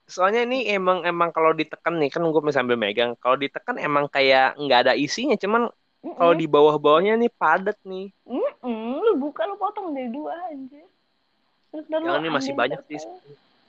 [0.09, 4.57] soalnya ini emang emang kalau ditekan nih kan gue sambil megang kalau ditekan emang kayak
[4.57, 6.19] nggak ada isinya cuman Mm -mm.
[6.19, 8.15] Kalau di bawah-bawahnya nih padat nih.
[8.23, 9.03] Mm -mm.
[9.03, 10.83] Lu buka lu potong dari dua aja.
[11.75, 13.03] Terus Yang ini masih banyak sih.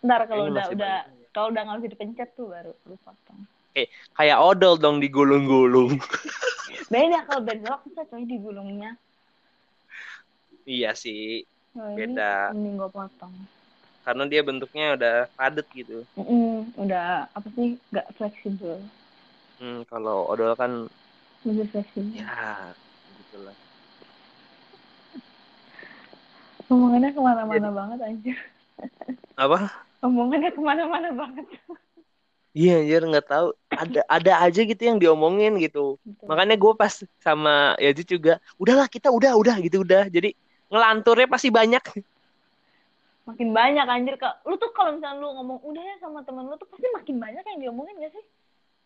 [0.05, 0.95] Ntar kalau udah udah
[1.33, 3.39] kalau udah nggak bisa dipencet tuh baru lu potong.
[3.73, 5.97] Eh, kayak odol dong digulung-gulung.
[6.93, 8.93] Beda kalau benjolak bisa coy digulungnya.
[10.69, 11.45] Iya sih.
[11.77, 12.53] Oh, Beda.
[12.53, 13.33] Ini, ini gue potong.
[14.09, 16.01] Karena dia bentuknya udah padat gitu.
[16.17, 17.77] Mm udah apa sih?
[17.93, 18.81] Gak fleksibel.
[19.61, 20.89] Hmm, kalau odol kan
[21.43, 22.71] lebih fleksibel ya
[23.19, 23.55] gitulah
[26.67, 28.37] omongannya ke mana-mana Jadi, banget anjir
[29.39, 29.57] apa
[30.03, 31.47] omongannya ke mana-mana banget
[32.49, 36.25] Iya anjir nggak tahu ada ada aja gitu yang diomongin gitu Betul.
[36.27, 40.33] makanya gue pas sama Yazid juga udahlah kita udah udah gitu udah jadi
[40.67, 41.83] ngelanturnya pasti banyak
[43.29, 44.41] makin banyak anjir kak.
[44.49, 47.43] Lu tuh kalau misalnya lu ngomong udah ya sama temen lu tuh pasti makin banyak
[47.45, 48.25] yang diomongin gak sih?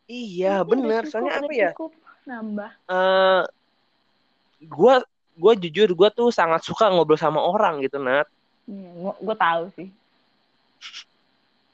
[0.04, 1.08] Iya bener.
[1.08, 1.72] soalnya apa ya?
[1.72, 1.96] cukup.
[2.28, 2.72] Nambah.
[2.88, 5.02] Uh, eh,
[5.34, 8.28] gue jujur gue tuh sangat suka ngobrol sama orang gitu nat.
[8.68, 9.88] Iya, gue tahu sih.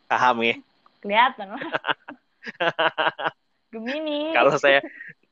[0.09, 0.55] Paham ya?
[1.01, 1.63] Kelihatan lah.
[3.73, 4.33] Gemini.
[4.33, 4.81] Kalau saya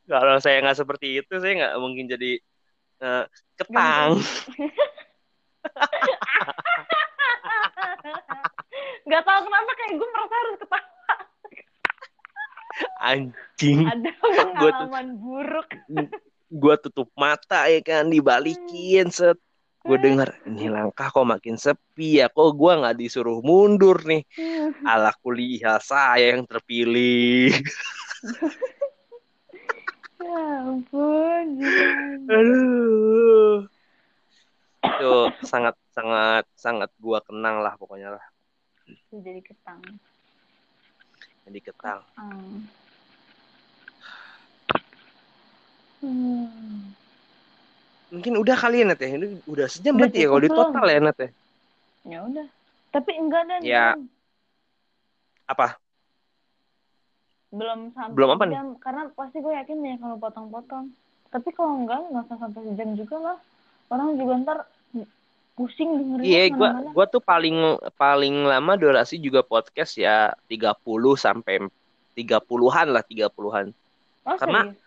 [0.07, 2.39] kalau saya nggak seperti itu saya nggak mungkin jadi
[3.03, 3.27] uh,
[3.59, 4.21] ketang
[9.07, 11.13] nggak tahu kenapa kayak gue merasa harus ketawa.
[13.01, 13.79] Anjing.
[13.87, 15.67] Ada pengalaman gua buruk
[16.47, 19.39] gue tutup mata ya kan dibalikin set.
[19.87, 24.23] Gue dengar ini langkah kok makin sepi ya kok gue nggak disuruh mundur nih.
[24.83, 27.55] Ala kuliah saya yang terpilih.
[30.17, 31.61] Ya ampun
[32.25, 33.69] aduh
[34.87, 35.11] itu
[35.43, 38.25] sangat sangat sangat gue kenang lah pokoknya lah
[39.11, 39.81] jadi ketang
[41.47, 42.67] jadi ketang hmm.
[45.97, 46.93] Hmm.
[48.07, 49.09] Mungkin udah kali ya Nat ya.
[49.19, 51.29] Ini udah sejam berarti ya kalau di total ya Nat ya.
[52.07, 52.47] Ya udah.
[52.93, 53.97] Tapi enggak dan ya.
[55.49, 55.75] Apa?
[57.51, 58.51] Belum sampai Belum apa jam.
[58.51, 58.59] nih?
[58.79, 60.85] Karena pasti gue yakin ya kalau potong-potong.
[61.27, 63.37] Tapi kalau enggak nggak usah sampai sejam juga lah.
[63.91, 64.57] Orang juga ntar
[65.57, 70.77] pusing dengerin Iya, gua gua tuh paling paling lama durasi juga podcast ya 30
[71.17, 71.65] sampai
[72.13, 73.73] 30-an lah, 30-an.
[74.25, 74.85] Oh, Karena serius?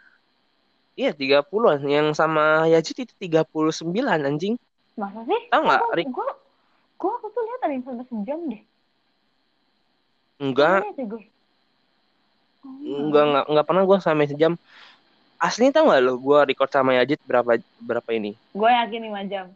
[1.01, 1.81] Iya, tiga puluhan.
[1.89, 4.61] Yang sama Yajit itu tiga puluh sembilan anjing.
[5.01, 5.49] Masa sih?
[5.49, 5.81] Tahu nggak?
[6.13, 6.29] Gue,
[7.01, 8.63] gue aku tuh lihat ada yang sampai sejam deh.
[10.45, 10.85] Enggak.
[10.93, 11.25] gue.
[12.61, 14.53] Oh, enggak, enggak, enggak pernah gue sampai sejam.
[15.41, 18.37] Asli tau gak lo gue record sama Yajit berapa berapa ini?
[18.53, 19.49] Gue yakin lima jam.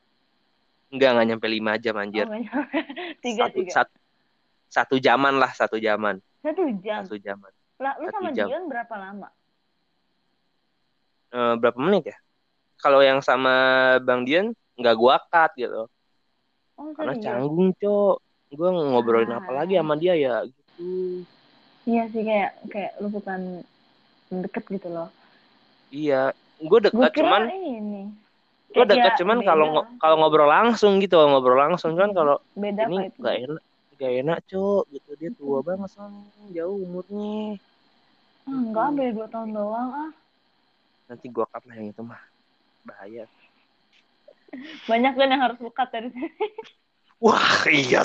[0.92, 2.26] Enggak, enggak nyampe lima jam anjir.
[2.26, 2.34] Oh,
[3.24, 3.72] tiga, satu, tiga.
[3.72, 3.96] Satu,
[4.68, 6.18] satu jaman lah, satu jaman.
[6.44, 7.06] Satu jam?
[7.06, 7.50] Satu jaman.
[7.80, 8.46] Lah, lu sama jam.
[8.50, 9.28] Dion berapa lama?
[11.34, 12.16] uh, berapa menit ya?
[12.78, 13.54] Kalau yang sama
[14.02, 15.90] Bang Dian nggak gua cut gitu.
[16.74, 18.16] Oh, Karena canggung, Cok.
[18.54, 19.42] Gua ngobrolin ah.
[19.42, 21.26] apa lagi sama dia ya gitu.
[21.84, 23.60] Iya sih kayak kayak lu bukan
[24.30, 25.10] deket gitu loh.
[25.92, 28.02] Iya, gue deket gua cuman ini.
[28.74, 33.36] Gue deket ya, cuman kalau kalau ngobrol langsung gitu, ngobrol langsung kan kalau ini gak
[33.46, 33.62] enak,
[33.94, 35.10] gak enak cok gitu.
[35.14, 37.54] Dia tua banget soalnya jauh umurnya.
[38.44, 40.10] Enggak, beda dua tahun doang ah.
[41.06, 42.20] Nanti gua cut lah yang itu mah.
[42.82, 43.24] Bahaya.
[44.90, 46.30] Banyak kan yang harus buka dari sini.
[47.22, 48.02] Wah iya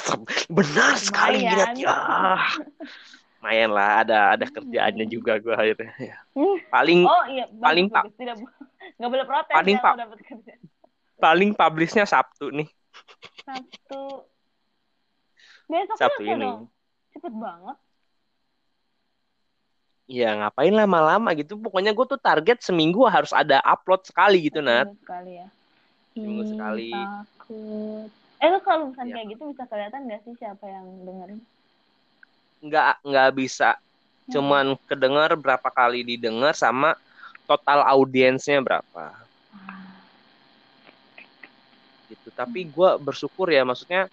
[0.48, 1.68] benar sekali ya
[3.40, 5.14] lumayan lah ada ada kerjaannya hmm.
[5.16, 6.18] juga gua akhirnya ya.
[6.76, 8.36] Paling oh iya paling pak tidak
[9.00, 9.94] nggak boleh protes paling pak
[11.20, 12.68] paling publishnya sabtu nih
[13.48, 14.28] sabtu
[15.70, 16.42] Besok Sabtu ini.
[16.42, 16.66] Dong.
[17.14, 17.78] Cepet banget.
[20.10, 21.62] Ya ngapain lama-lama gitu.
[21.62, 24.90] Pokoknya gue tuh target seminggu harus ada upload sekali gitu, Nat.
[24.90, 25.48] Seminggu sekali ya.
[26.18, 26.90] Seminggu sekali.
[26.90, 28.10] Takut.
[28.40, 29.16] Eh lu kalau misalnya Ya.
[29.22, 31.40] kayak gitu bisa kelihatan gak sih siapa yang dengerin?
[32.60, 33.80] Nggak, nggak bisa.
[34.30, 36.94] Cuman kedenger berapa kali didengar sama
[37.50, 39.18] total audiensnya berapa.
[42.06, 42.30] Gitu.
[42.30, 44.06] Tapi gue bersyukur ya, maksudnya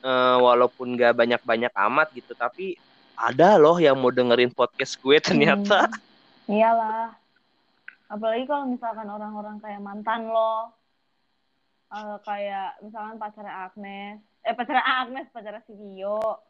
[0.00, 2.78] eh, walaupun nggak banyak-banyak amat gitu, tapi
[3.18, 5.90] ada loh yang mau dengerin podcast gue ternyata.
[5.90, 7.12] Hmm, iyalah.
[8.10, 10.70] Apalagi kalau misalkan orang-orang kayak mantan lo,
[11.94, 16.49] eh, kayak misalkan pacarnya Agnes, eh pacarnya Agnes, pacarnya si Vio,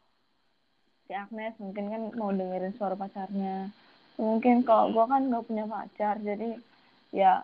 [1.11, 3.67] si Agnes mungkin kan mau dengerin suara pacarnya.
[4.15, 6.55] Mungkin kalau gue kan nggak punya pacar, jadi
[7.11, 7.43] ya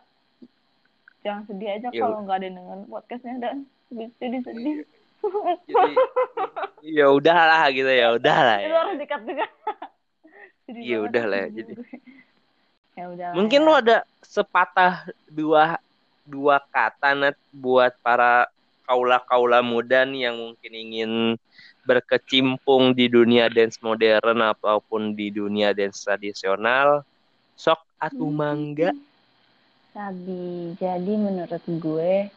[1.19, 4.87] jangan sedih aja Ya kalau nggak ada dengerin podcastnya dan jadi sedih.
[5.67, 5.93] Jadi
[6.95, 8.79] ya udahlah gitu ya, udahlah Itu ya.
[8.79, 9.45] harus dikat juga.
[10.67, 11.73] Iya, udah lah ya, sedih jadi.
[12.95, 13.27] Ya udah.
[13.35, 15.75] Mungkin lu ada sepatah dua
[16.23, 18.47] dua kata Nat, buat para
[18.87, 21.11] kaula-kaula muda nih yang mungkin ingin
[21.83, 27.03] berkecimpung di dunia dance modern ataupun di dunia dance tradisional.
[27.59, 28.95] Sok atu mangga.
[29.91, 30.75] Sabi.
[30.79, 32.31] Jadi menurut gue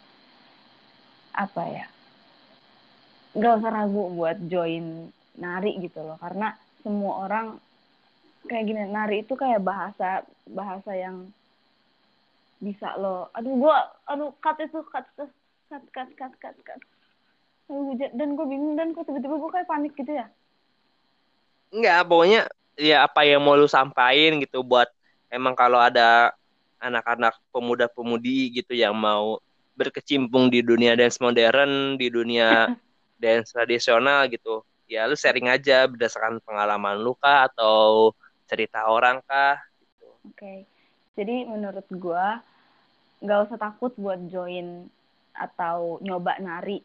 [1.34, 1.86] apa ya?
[3.38, 5.06] Gak usah ragu buat join
[5.38, 7.46] nari gitu loh, karena semua orang
[8.50, 11.30] kayak gini nari itu kayak bahasa bahasa yang
[12.58, 13.30] bisa lo.
[13.32, 13.78] Aduh gue,
[14.10, 15.30] aduh cut itu cut cut
[15.70, 16.56] cut cut cut cut.
[16.66, 16.80] cut.
[18.18, 20.26] Dan gue bingung dan kok tiba-tiba gue kayak panik gitu ya.
[21.70, 24.90] Enggak, pokoknya ya apa yang mau lu sampaikan gitu buat
[25.30, 26.34] emang kalau ada
[26.82, 29.38] anak-anak pemuda-pemudi gitu yang mau
[29.78, 32.74] berkecimpung di dunia dance modern, di dunia
[33.22, 34.66] dance tradisional gitu.
[34.90, 38.10] Ya lu sharing aja berdasarkan pengalaman lu kah atau
[38.50, 40.10] cerita orang kah gitu.
[40.26, 40.66] Oke,
[41.14, 42.42] jadi menurut gua
[43.22, 44.90] nggak usah takut buat join
[45.34, 46.82] atau nyoba nari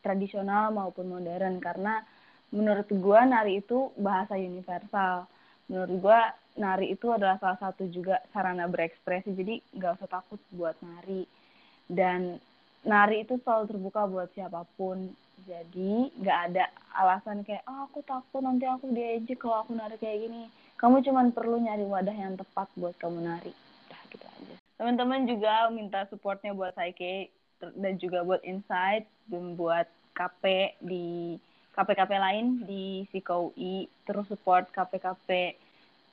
[0.00, 2.00] tradisional maupun modern karena
[2.54, 5.28] menurut gua nari itu bahasa universal.
[5.68, 6.20] Menurut gua
[6.56, 9.36] nari itu adalah salah satu juga sarana berekspresi.
[9.36, 11.28] Jadi nggak usah takut buat nari
[11.90, 12.40] dan
[12.86, 15.12] nari itu selalu terbuka buat siapa pun.
[15.44, 16.64] Jadi nggak ada
[16.98, 21.34] alasan kayak ah aku takut nanti aku diejek kalau aku nari kayak gini kamu cuman
[21.34, 23.52] perlu nyari wadah yang tepat buat kamu nari
[23.86, 29.58] Udah gitu aja teman-teman juga minta supportnya buat Saike ter- dan juga buat Insight dan
[29.58, 31.38] buat KP di
[31.74, 35.54] KP-KP lain di Siko UI terus support KP-KP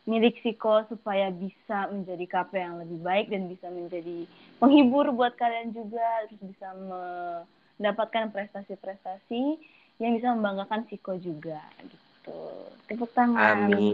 [0.05, 4.29] milik Siko supaya bisa menjadi KP yang lebih baik dan bisa menjadi
[4.61, 9.57] penghibur buat kalian juga terus bisa mendapatkan prestasi-prestasi
[9.97, 12.37] yang bisa membanggakan Siko juga gitu
[12.85, 13.93] tepuk tangan Amin.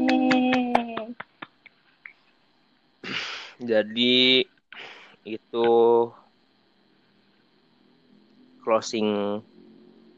[0.00, 1.12] Yeay.
[3.60, 4.48] Jadi
[5.24, 5.68] itu
[8.64, 9.40] closing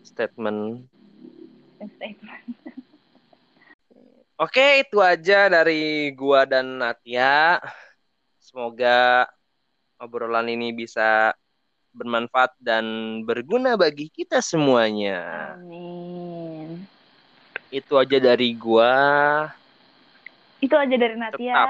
[0.06, 0.86] statement
[1.78, 2.42] statement
[4.42, 7.62] Oke, itu aja dari gua dan Natia.
[8.42, 9.30] Semoga
[10.02, 11.30] obrolan ini bisa
[11.94, 12.82] bermanfaat dan
[13.22, 15.54] berguna bagi kita semuanya.
[15.54, 16.82] amin
[17.70, 18.90] Itu aja dari gua,
[20.58, 21.68] itu aja dari Natia Tetap.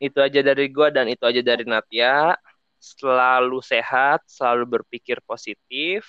[0.00, 2.32] itu aja dari gua dan itu aja dari Natia.
[2.80, 6.08] Selalu sehat, selalu berpikir positif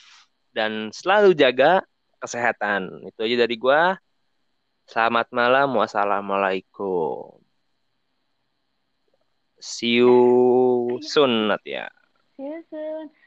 [0.56, 1.84] dan selalu jaga
[2.24, 3.12] kesehatan.
[3.12, 4.00] Itu aja dari gua.
[4.88, 5.76] Selamat malam.
[5.76, 7.38] Wassalamualaikum.
[9.62, 11.92] See you soon, Natia.
[12.34, 13.21] see you soon